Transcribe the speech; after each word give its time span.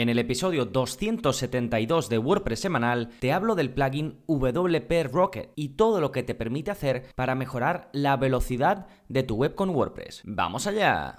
En 0.00 0.08
el 0.08 0.20
episodio 0.20 0.64
272 0.64 2.08
de 2.08 2.18
WordPress 2.18 2.60
semanal 2.60 3.08
te 3.18 3.32
hablo 3.32 3.56
del 3.56 3.72
plugin 3.72 4.22
WP 4.28 5.12
Rocket 5.12 5.50
y 5.56 5.70
todo 5.70 6.00
lo 6.00 6.12
que 6.12 6.22
te 6.22 6.36
permite 6.36 6.70
hacer 6.70 7.08
para 7.16 7.34
mejorar 7.34 7.88
la 7.92 8.16
velocidad 8.16 8.86
de 9.08 9.24
tu 9.24 9.34
web 9.34 9.56
con 9.56 9.70
WordPress. 9.70 10.22
¡Vamos 10.24 10.68
allá! 10.68 11.18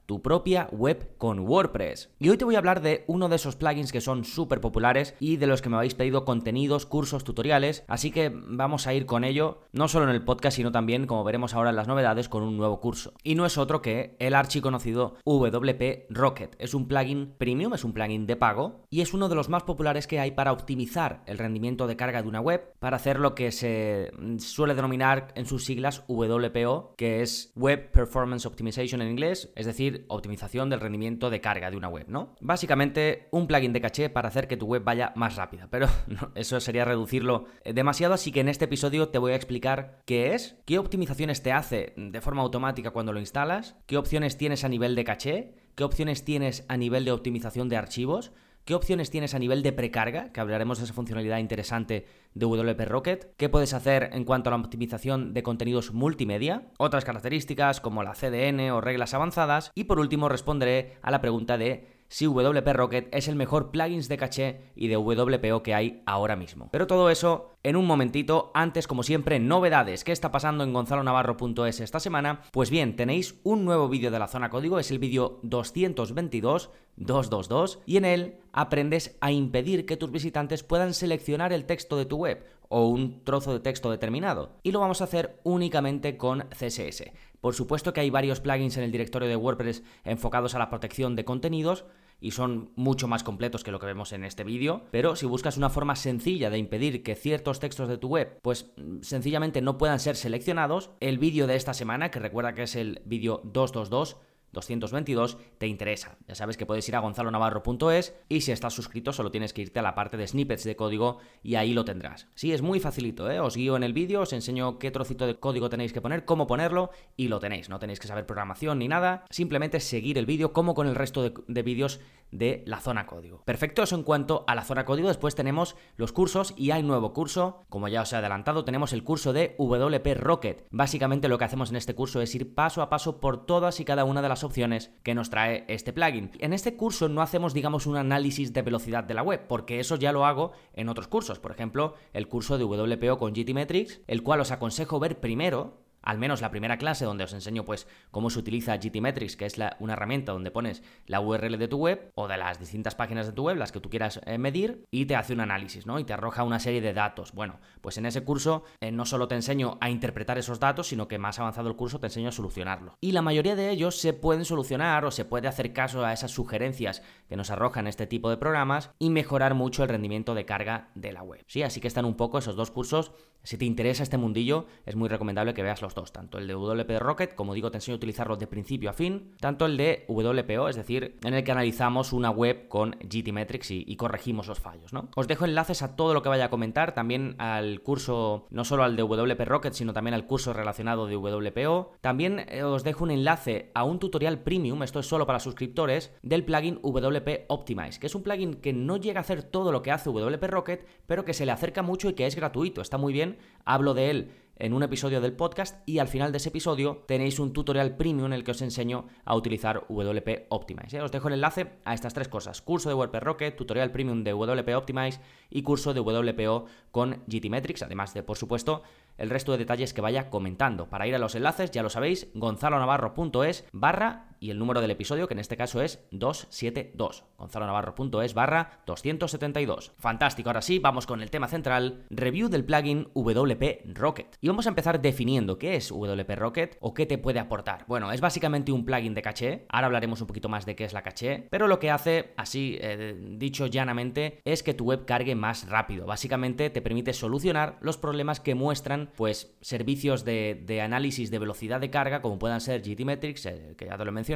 tu 0.05 0.21
propia 0.21 0.67
web 0.71 1.09
con 1.17 1.39
WordPress. 1.39 2.09
Y 2.19 2.29
hoy 2.29 2.37
te 2.37 2.45
voy 2.45 2.55
a 2.55 2.57
hablar 2.57 2.81
de 2.81 3.03
uno 3.07 3.29
de 3.29 3.35
esos 3.35 3.55
plugins 3.55 3.91
que 3.91 4.01
son 4.01 4.25
súper 4.25 4.61
populares 4.61 5.15
y 5.19 5.37
de 5.37 5.47
los 5.47 5.61
que 5.61 5.69
me 5.69 5.77
habéis 5.77 5.95
pedido 5.95 6.25
contenidos, 6.25 6.85
cursos, 6.85 7.23
tutoriales, 7.23 7.83
así 7.87 8.11
que 8.11 8.31
vamos 8.33 8.87
a 8.87 8.93
ir 8.93 9.05
con 9.05 9.23
ello, 9.23 9.61
no 9.71 9.87
solo 9.87 10.09
en 10.09 10.15
el 10.15 10.23
podcast, 10.23 10.57
sino 10.57 10.71
también, 10.71 11.07
como 11.07 11.23
veremos 11.23 11.53
ahora 11.53 11.69
en 11.69 11.75
las 11.75 11.87
novedades, 11.87 12.29
con 12.29 12.43
un 12.43 12.57
nuevo 12.57 12.79
curso. 12.79 13.13
Y 13.23 13.35
no 13.35 13.45
es 13.45 13.57
otro 13.57 13.81
que 13.81 14.15
el 14.19 14.35
archiconocido 14.35 15.15
WP 15.25 16.07
Rocket. 16.09 16.55
Es 16.59 16.73
un 16.73 16.87
plugin 16.87 17.33
premium, 17.37 17.73
es 17.73 17.83
un 17.83 17.93
plugin 17.93 18.25
de 18.25 18.35
pago 18.35 18.81
y 18.89 19.01
es 19.01 19.13
uno 19.13 19.29
de 19.29 19.35
los 19.35 19.49
más 19.49 19.63
populares 19.63 20.07
que 20.07 20.19
hay 20.19 20.31
para 20.31 20.51
optimizar 20.51 21.23
el 21.25 21.37
rendimiento 21.37 21.87
de 21.87 21.95
carga 21.95 22.21
de 22.21 22.27
una 22.27 22.41
web, 22.41 22.73
para 22.79 22.97
hacer 22.97 23.19
lo 23.19 23.35
que 23.35 23.51
se 23.51 24.11
suele 24.37 24.75
denominar 24.75 25.31
en 25.35 25.45
sus 25.45 25.65
siglas 25.65 26.03
WPO, 26.07 26.95
que 26.97 27.21
es 27.21 27.51
Web 27.55 27.91
Performance 27.91 28.45
Optimization 28.45 29.01
en 29.01 29.09
inglés, 29.09 29.51
es 29.55 29.65
decir, 29.65 29.90
optimización 30.07 30.69
del 30.69 30.79
rendimiento 30.79 31.29
de 31.29 31.41
carga 31.41 31.71
de 31.71 31.77
una 31.77 31.87
web, 31.87 32.05
¿no? 32.07 32.35
Básicamente 32.41 33.27
un 33.31 33.47
plugin 33.47 33.73
de 33.73 33.81
caché 33.81 34.09
para 34.09 34.27
hacer 34.27 34.47
que 34.47 34.57
tu 34.57 34.65
web 34.65 34.83
vaya 34.83 35.13
más 35.15 35.35
rápida, 35.35 35.67
pero 35.69 35.87
eso 36.35 36.59
sería 36.59 36.85
reducirlo 36.85 37.45
eh, 37.63 37.73
demasiado, 37.73 38.13
así 38.13 38.31
que 38.31 38.41
en 38.41 38.49
este 38.49 38.65
episodio 38.65 39.09
te 39.09 39.17
voy 39.17 39.33
a 39.33 39.35
explicar 39.35 40.01
qué 40.05 40.33
es, 40.33 40.55
qué 40.65 40.79
optimizaciones 40.79 41.43
te 41.43 41.51
hace 41.51 41.93
de 41.95 42.21
forma 42.21 42.41
automática 42.41 42.91
cuando 42.91 43.13
lo 43.13 43.19
instalas, 43.19 43.75
qué 43.85 43.97
opciones 43.97 44.37
tienes 44.37 44.63
a 44.63 44.69
nivel 44.69 44.95
de 44.95 45.03
caché, 45.03 45.53
qué 45.75 45.83
opciones 45.83 46.25
tienes 46.25 46.65
a 46.67 46.77
nivel 46.77 47.05
de 47.05 47.11
optimización 47.11 47.69
de 47.69 47.77
archivos, 47.77 48.31
¿Qué 48.63 48.75
opciones 48.75 49.09
tienes 49.09 49.33
a 49.33 49.39
nivel 49.39 49.63
de 49.63 49.71
precarga? 49.71 50.31
Que 50.31 50.39
hablaremos 50.39 50.77
de 50.77 50.83
esa 50.83 50.93
funcionalidad 50.93 51.39
interesante 51.39 52.05
de 52.35 52.45
WP 52.45 52.85
Rocket. 52.85 53.35
¿Qué 53.35 53.49
puedes 53.49 53.73
hacer 53.73 54.11
en 54.13 54.23
cuanto 54.23 54.49
a 54.49 54.51
la 54.51 54.63
optimización 54.63 55.33
de 55.33 55.41
contenidos 55.41 55.93
multimedia? 55.93 56.67
Otras 56.77 57.03
características 57.03 57.81
como 57.81 58.03
la 58.03 58.13
CDN 58.13 58.69
o 58.69 58.79
reglas 58.79 59.15
avanzadas. 59.15 59.71
Y 59.73 59.85
por 59.85 59.99
último 59.99 60.29
responderé 60.29 60.97
a 61.01 61.09
la 61.09 61.21
pregunta 61.21 61.57
de 61.57 61.87
si 62.11 62.25
WP 62.25 62.67
Rocket 62.73 63.07
es 63.15 63.29
el 63.29 63.37
mejor 63.37 63.71
plugins 63.71 64.09
de 64.09 64.17
caché 64.17 64.61
y 64.75 64.89
de 64.89 64.97
WPO 64.97 65.63
que 65.63 65.73
hay 65.73 66.03
ahora 66.05 66.35
mismo. 66.35 66.67
Pero 66.69 66.85
todo 66.85 67.09
eso 67.09 67.55
en 67.63 67.77
un 67.77 67.87
momentito. 67.87 68.51
Antes, 68.53 68.85
como 68.85 69.01
siempre, 69.01 69.39
novedades. 69.39 70.03
¿Qué 70.03 70.11
está 70.11 70.29
pasando 70.29 70.65
en 70.65 70.73
gonzalonavarro.es 70.73 71.79
esta 71.79 72.01
semana? 72.01 72.41
Pues 72.51 72.69
bien, 72.69 72.97
tenéis 72.97 73.39
un 73.43 73.63
nuevo 73.63 73.87
vídeo 73.87 74.11
de 74.11 74.19
la 74.19 74.27
zona 74.27 74.49
código, 74.49 74.77
es 74.77 74.91
el 74.91 74.99
vídeo 74.99 75.39
222 75.43 76.69
222 76.97 77.79
y 77.85 77.95
en 77.95 78.05
él 78.05 78.35
aprendes 78.51 79.17
a 79.21 79.31
impedir 79.31 79.85
que 79.85 79.95
tus 79.95 80.11
visitantes 80.11 80.63
puedan 80.63 80.93
seleccionar 80.93 81.53
el 81.53 81.65
texto 81.65 81.97
de 81.97 82.05
tu 82.05 82.17
web 82.17 82.45
o 82.67 82.87
un 82.87 83.23
trozo 83.23 83.53
de 83.53 83.59
texto 83.59 83.89
determinado. 83.89 84.57
Y 84.63 84.71
lo 84.71 84.79
vamos 84.79 85.01
a 85.01 85.05
hacer 85.05 85.39
únicamente 85.43 86.17
con 86.17 86.47
CSS. 86.51 87.11
Por 87.41 87.53
supuesto 87.55 87.91
que 87.91 88.01
hay 88.01 88.09
varios 88.09 88.39
plugins 88.39 88.77
en 88.77 88.83
el 88.83 88.91
directorio 88.91 89.27
de 89.27 89.35
WordPress 89.35 89.83
enfocados 90.03 90.55
a 90.55 90.59
la 90.59 90.69
protección 90.69 91.15
de 91.15 91.25
contenidos 91.25 91.85
y 92.21 92.31
son 92.31 92.71
mucho 92.75 93.07
más 93.07 93.23
completos 93.23 93.63
que 93.63 93.71
lo 93.71 93.79
que 93.79 93.87
vemos 93.87 94.13
en 94.13 94.23
este 94.23 94.43
vídeo, 94.43 94.83
pero 94.91 95.15
si 95.15 95.25
buscas 95.25 95.57
una 95.57 95.69
forma 95.69 95.95
sencilla 95.95 96.49
de 96.49 96.59
impedir 96.59 97.03
que 97.03 97.15
ciertos 97.15 97.59
textos 97.59 97.89
de 97.89 97.97
tu 97.97 98.07
web 98.07 98.39
pues 98.41 98.71
sencillamente 99.01 99.61
no 99.61 99.77
puedan 99.77 99.99
ser 99.99 100.15
seleccionados, 100.15 100.91
el 100.99 101.17
vídeo 101.17 101.47
de 101.47 101.55
esta 101.55 101.73
semana, 101.73 102.11
que 102.11 102.19
recuerda 102.19 102.53
que 102.53 102.63
es 102.63 102.75
el 102.75 103.01
vídeo 103.05 103.41
222, 103.43 104.17
222 104.51 105.37
te 105.57 105.67
interesa. 105.67 106.17
Ya 106.27 106.35
sabes 106.35 106.57
que 106.57 106.65
puedes 106.65 106.87
ir 106.87 106.95
a 106.95 106.99
gonzalonavarro.es 106.99 108.15
y 108.29 108.41
si 108.41 108.51
estás 108.51 108.73
suscrito 108.73 109.13
solo 109.13 109.31
tienes 109.31 109.53
que 109.53 109.61
irte 109.61 109.79
a 109.79 109.83
la 109.83 109.95
parte 109.95 110.17
de 110.17 110.27
snippets 110.27 110.63
de 110.63 110.75
código 110.75 111.19
y 111.43 111.55
ahí 111.55 111.73
lo 111.73 111.85
tendrás. 111.85 112.27
Sí, 112.35 112.51
es 112.53 112.61
muy 112.61 112.79
facilito, 112.79 113.29
¿eh? 113.29 113.39
os 113.39 113.55
guío 113.55 113.75
en 113.75 113.83
el 113.83 113.93
vídeo, 113.93 114.21
os 114.21 114.33
enseño 114.33 114.79
qué 114.79 114.91
trocito 114.91 115.25
de 115.25 115.39
código 115.39 115.69
tenéis 115.69 115.93
que 115.93 116.01
poner, 116.01 116.25
cómo 116.25 116.47
ponerlo 116.47 116.91
y 117.15 117.27
lo 117.27 117.39
tenéis. 117.39 117.69
No 117.69 117.79
tenéis 117.79 117.99
que 117.99 118.07
saber 118.07 118.25
programación 118.25 118.79
ni 118.79 118.87
nada, 118.87 119.25
simplemente 119.29 119.79
seguir 119.79 120.17
el 120.17 120.25
vídeo 120.25 120.53
como 120.53 120.73
con 120.73 120.87
el 120.87 120.95
resto 120.95 121.23
de, 121.23 121.33
de 121.47 121.63
vídeos 121.63 121.99
de 122.31 122.63
la 122.65 122.79
zona 122.79 123.05
código. 123.05 123.43
Perfecto, 123.45 123.83
eso 123.83 123.95
en 123.95 124.03
cuanto 124.03 124.43
a 124.47 124.55
la 124.55 124.63
zona 124.63 124.85
código. 124.85 125.09
Después 125.09 125.35
tenemos 125.35 125.75
los 125.97 126.13
cursos 126.13 126.53
y 126.57 126.71
hay 126.71 126.81
nuevo 126.81 127.13
curso. 127.13 127.63
Como 127.69 127.87
ya 127.87 128.01
os 128.01 128.13
he 128.13 128.15
adelantado, 128.15 128.63
tenemos 128.63 128.93
el 128.93 129.03
curso 129.03 129.33
de 129.33 129.55
WP 129.59 130.15
Rocket. 130.15 130.65
Básicamente 130.71 131.27
lo 131.27 131.37
que 131.37 131.45
hacemos 131.45 131.69
en 131.69 131.75
este 131.75 131.93
curso 131.93 132.21
es 132.21 132.33
ir 132.33 132.55
paso 132.55 132.81
a 132.81 132.89
paso 132.89 133.19
por 133.19 133.45
todas 133.45 133.79
y 133.79 133.85
cada 133.85 134.05
una 134.05 134.21
de 134.21 134.29
las 134.29 134.40
opciones 134.43 134.91
que 135.03 135.15
nos 135.15 135.29
trae 135.29 135.65
este 135.67 135.93
plugin. 135.93 136.31
En 136.39 136.53
este 136.53 136.75
curso 136.75 137.09
no 137.09 137.21
hacemos, 137.21 137.53
digamos, 137.53 137.85
un 137.85 137.97
análisis 137.97 138.53
de 138.53 138.61
velocidad 138.61 139.03
de 139.03 139.13
la 139.13 139.23
web, 139.23 139.47
porque 139.47 139.79
eso 139.79 139.95
ya 139.95 140.11
lo 140.11 140.25
hago 140.25 140.51
en 140.73 140.89
otros 140.89 141.07
cursos. 141.07 141.39
Por 141.39 141.51
ejemplo, 141.51 141.95
el 142.13 142.27
curso 142.27 142.57
de 142.57 142.63
WPO 142.63 143.17
con 143.17 143.33
GTmetrix, 143.33 144.01
el 144.07 144.23
cual 144.23 144.41
os 144.41 144.51
aconsejo 144.51 144.99
ver 144.99 145.19
primero 145.19 145.81
al 146.01 146.17
menos 146.17 146.41
la 146.41 146.51
primera 146.51 146.77
clase 146.77 147.05
donde 147.05 147.23
os 147.23 147.33
enseño 147.33 147.65
pues 147.65 147.87
cómo 148.11 148.29
se 148.29 148.39
utiliza 148.39 148.77
GTmetrix, 148.77 149.35
que 149.35 149.45
es 149.45 149.55
una 149.79 149.93
herramienta 149.93 150.31
donde 150.31 150.51
pones 150.51 150.83
la 151.05 151.21
URL 151.21 151.57
de 151.57 151.67
tu 151.67 151.77
web 151.77 152.11
o 152.15 152.27
de 152.27 152.37
las 152.37 152.59
distintas 152.59 152.95
páginas 152.95 153.27
de 153.27 153.33
tu 153.33 153.43
web, 153.43 153.57
las 153.57 153.71
que 153.71 153.79
tú 153.79 153.89
quieras 153.89 154.21
eh, 154.25 154.37
medir, 154.37 154.85
y 154.91 155.05
te 155.05 155.15
hace 155.15 155.33
un 155.33 155.41
análisis, 155.41 155.85
¿no? 155.85 155.99
Y 155.99 156.03
te 156.03 156.13
arroja 156.13 156.43
una 156.43 156.59
serie 156.59 156.81
de 156.81 156.93
datos. 156.93 157.33
Bueno, 157.33 157.59
pues 157.81 157.97
en 157.97 158.05
ese 158.05 158.23
curso 158.23 158.63
eh, 158.79 158.91
no 158.91 159.05
solo 159.05 159.27
te 159.27 159.35
enseño 159.35 159.77
a 159.81 159.89
interpretar 159.89 160.37
esos 160.37 160.59
datos, 160.59 160.87
sino 160.87 161.07
que 161.07 161.17
más 161.17 161.39
avanzado 161.39 161.69
el 161.69 161.75
curso 161.75 161.99
te 161.99 162.07
enseño 162.07 162.29
a 162.29 162.31
solucionarlo. 162.31 162.97
Y 163.01 163.11
la 163.11 163.21
mayoría 163.21 163.55
de 163.55 163.69
ellos 163.69 163.99
se 163.99 164.13
pueden 164.13 164.45
solucionar 164.45 165.05
o 165.05 165.11
se 165.11 165.25
puede 165.25 165.47
hacer 165.47 165.73
caso 165.73 166.05
a 166.05 166.13
esas 166.13 166.31
sugerencias 166.31 167.01
que 167.27 167.35
nos 167.35 167.51
arrojan 167.51 167.87
este 167.87 168.07
tipo 168.07 168.29
de 168.29 168.37
programas 168.37 168.91
y 168.99 169.09
mejorar 169.09 169.53
mucho 169.53 169.83
el 169.83 169.89
rendimiento 169.89 170.35
de 170.35 170.45
carga 170.45 170.89
de 170.95 171.11
la 171.11 171.23
web. 171.23 171.43
Sí, 171.47 171.63
así 171.63 171.79
que 171.81 171.87
están 171.87 172.05
un 172.05 172.15
poco 172.15 172.37
esos 172.37 172.55
dos 172.55 172.71
cursos. 172.71 173.11
Si 173.43 173.57
te 173.57 173.65
interesa 173.65 174.03
este 174.03 174.17
mundillo, 174.17 174.67
es 174.85 174.95
muy 174.95 175.09
recomendable 175.09 175.53
que 175.53 175.63
veas 175.63 175.81
los 175.81 175.90
dos, 175.95 176.11
tanto 176.11 176.37
el 176.37 176.47
de 176.47 176.53
WP 176.53 176.99
Rocket, 176.99 177.35
como 177.35 177.53
digo, 177.53 177.71
te 177.71 177.77
enseño 177.77 177.95
a 177.95 177.97
utilizarlo 177.97 178.37
de 178.37 178.47
principio 178.47 178.89
a 178.89 178.93
fin, 178.93 179.33
tanto 179.39 179.65
el 179.65 179.77
de 179.77 180.05
WPO, 180.07 180.69
es 180.69 180.75
decir, 180.75 181.17
en 181.23 181.33
el 181.33 181.43
que 181.43 181.51
analizamos 181.51 182.13
una 182.13 182.29
web 182.29 182.67
con 182.67 182.91
GTmetrix 182.91 183.71
y, 183.71 183.83
y 183.87 183.95
corregimos 183.95 184.47
los 184.47 184.59
fallos, 184.59 184.93
¿no? 184.93 185.09
Os 185.15 185.27
dejo 185.27 185.45
enlaces 185.45 185.81
a 185.81 185.95
todo 185.95 186.13
lo 186.13 186.21
que 186.21 186.29
vaya 186.29 186.45
a 186.45 186.49
comentar, 186.49 186.93
también 186.93 187.35
al 187.37 187.81
curso, 187.81 188.45
no 188.49 188.63
solo 188.63 188.83
al 188.83 188.95
de 188.95 189.03
WP 189.03 189.41
Rocket, 189.45 189.73
sino 189.73 189.93
también 189.93 190.13
al 190.13 190.25
curso 190.25 190.53
relacionado 190.53 191.07
de 191.07 191.15
WPO. 191.15 191.93
También 192.01 192.45
eh, 192.49 192.63
os 192.63 192.83
dejo 192.83 193.03
un 193.03 193.11
enlace 193.11 193.71
a 193.73 193.83
un 193.83 193.99
tutorial 193.99 194.39
premium, 194.39 194.83
esto 194.83 194.99
es 194.99 195.07
solo 195.07 195.25
para 195.25 195.39
suscriptores, 195.39 196.13
del 196.21 196.43
plugin 196.43 196.79
WP 196.81 197.45
Optimize, 197.47 197.99
que 197.99 198.07
es 198.07 198.15
un 198.15 198.23
plugin 198.23 198.55
que 198.55 198.73
no 198.73 198.97
llega 198.97 199.19
a 199.19 199.21
hacer 199.21 199.43
todo 199.43 199.71
lo 199.71 199.81
que 199.81 199.91
hace 199.91 200.09
WP 200.09 200.43
Rocket, 200.47 200.87
pero 201.07 201.25
que 201.25 201.33
se 201.33 201.45
le 201.45 201.51
acerca 201.51 201.81
mucho 201.81 202.09
y 202.09 202.13
que 202.13 202.25
es 202.25 202.35
gratuito, 202.35 202.81
está 202.81 202.97
muy 202.97 203.13
bien, 203.13 203.37
hablo 203.65 203.93
de 203.93 204.09
él 204.09 204.31
en 204.61 204.73
un 204.73 204.83
episodio 204.83 205.21
del 205.21 205.33
podcast 205.33 205.81
y 205.87 205.97
al 205.97 206.07
final 206.07 206.31
de 206.31 206.37
ese 206.37 206.49
episodio 206.49 207.03
tenéis 207.07 207.39
un 207.39 207.51
tutorial 207.51 207.97
premium 207.97 208.27
en 208.27 208.33
el 208.33 208.43
que 208.43 208.51
os 208.51 208.61
enseño 208.61 209.07
a 209.25 209.35
utilizar 209.35 209.85
WP 209.89 210.45
Optimize. 210.49 210.97
¿eh? 210.97 211.01
Os 211.01 211.11
dejo 211.11 211.29
el 211.29 211.33
enlace 211.33 211.79
a 211.83 211.95
estas 211.95 212.13
tres 212.13 212.27
cosas, 212.27 212.61
curso 212.61 212.87
de 212.87 212.93
WordPress 212.93 213.23
Rocket, 213.23 213.55
tutorial 213.55 213.91
premium 213.91 214.23
de 214.23 214.33
WP 214.33 214.75
Optimize 214.75 215.19
y 215.49 215.63
curso 215.63 215.95
de 215.95 216.01
WPO 216.01 216.65
con 216.91 217.23
GTmetrix, 217.25 217.81
además 217.81 218.13
de, 218.13 218.21
por 218.21 218.37
supuesto, 218.37 218.83
el 219.17 219.31
resto 219.31 219.51
de 219.51 219.57
detalles 219.57 219.95
que 219.95 220.01
vaya 220.01 220.29
comentando. 220.29 220.89
Para 220.89 221.07
ir 221.07 221.15
a 221.15 221.19
los 221.19 221.33
enlaces, 221.33 221.71
ya 221.71 221.81
lo 221.81 221.89
sabéis, 221.89 222.27
gonzalonavarro.es 222.35 223.65
barra 223.71 224.30
y 224.41 224.49
el 224.49 224.57
número 224.57 224.81
del 224.81 224.91
episodio, 224.91 225.27
que 225.27 225.35
en 225.35 225.39
este 225.39 225.55
caso 225.55 225.81
es 225.81 226.03
272. 226.09 227.23
gonzalonavarro.es 227.37 228.33
barra 228.33 228.81
272. 228.87 229.93
Fantástico, 229.99 230.49
ahora 230.49 230.63
sí, 230.63 230.79
vamos 230.79 231.05
con 231.05 231.21
el 231.21 231.29
tema 231.29 231.47
central, 231.47 232.05
review 232.09 232.49
del 232.49 232.65
plugin 232.65 233.07
WP 233.13 233.93
Rocket. 233.93 234.37
Y 234.41 234.47
vamos 234.47 234.65
a 234.65 234.69
empezar 234.69 234.99
definiendo 234.99 235.59
qué 235.59 235.75
es 235.75 235.91
WP 235.91 236.35
Rocket 236.35 236.77
o 236.81 236.95
qué 236.95 237.05
te 237.05 237.19
puede 237.19 237.39
aportar. 237.39 237.85
Bueno, 237.87 238.11
es 238.11 238.19
básicamente 238.19 238.71
un 238.71 238.83
plugin 238.83 239.13
de 239.13 239.21
caché, 239.21 239.65
ahora 239.69 239.85
hablaremos 239.85 240.21
un 240.21 240.27
poquito 240.27 240.49
más 240.49 240.65
de 240.65 240.75
qué 240.75 240.85
es 240.85 240.93
la 240.93 241.03
caché, 241.03 241.47
pero 241.51 241.67
lo 241.67 241.77
que 241.77 241.91
hace, 241.91 242.33
así 242.35 242.79
eh, 242.81 243.15
dicho 243.37 243.67
llanamente, 243.67 244.41
es 244.43 244.63
que 244.63 244.73
tu 244.73 244.85
web 244.85 245.05
cargue 245.05 245.35
más 245.35 245.69
rápido. 245.69 246.07
Básicamente 246.07 246.71
te 246.71 246.81
permite 246.81 247.13
solucionar 247.13 247.77
los 247.81 247.99
problemas 247.99 248.39
que 248.39 248.55
muestran 248.55 249.11
pues 249.15 249.55
servicios 249.61 250.25
de, 250.25 250.81
análisis 250.81 251.29
de 251.29 251.37
velocidad 251.37 251.79
de 251.79 251.91
carga, 251.91 252.23
como 252.23 252.39
puedan 252.39 252.59
ser 252.59 252.81
GTmetrix, 252.81 253.45
eh, 253.45 253.75
que 253.77 253.85
ya 253.85 253.97
te 253.97 254.03
lo 254.03 254.09
he 254.09 254.13
mencionado, 254.13 254.30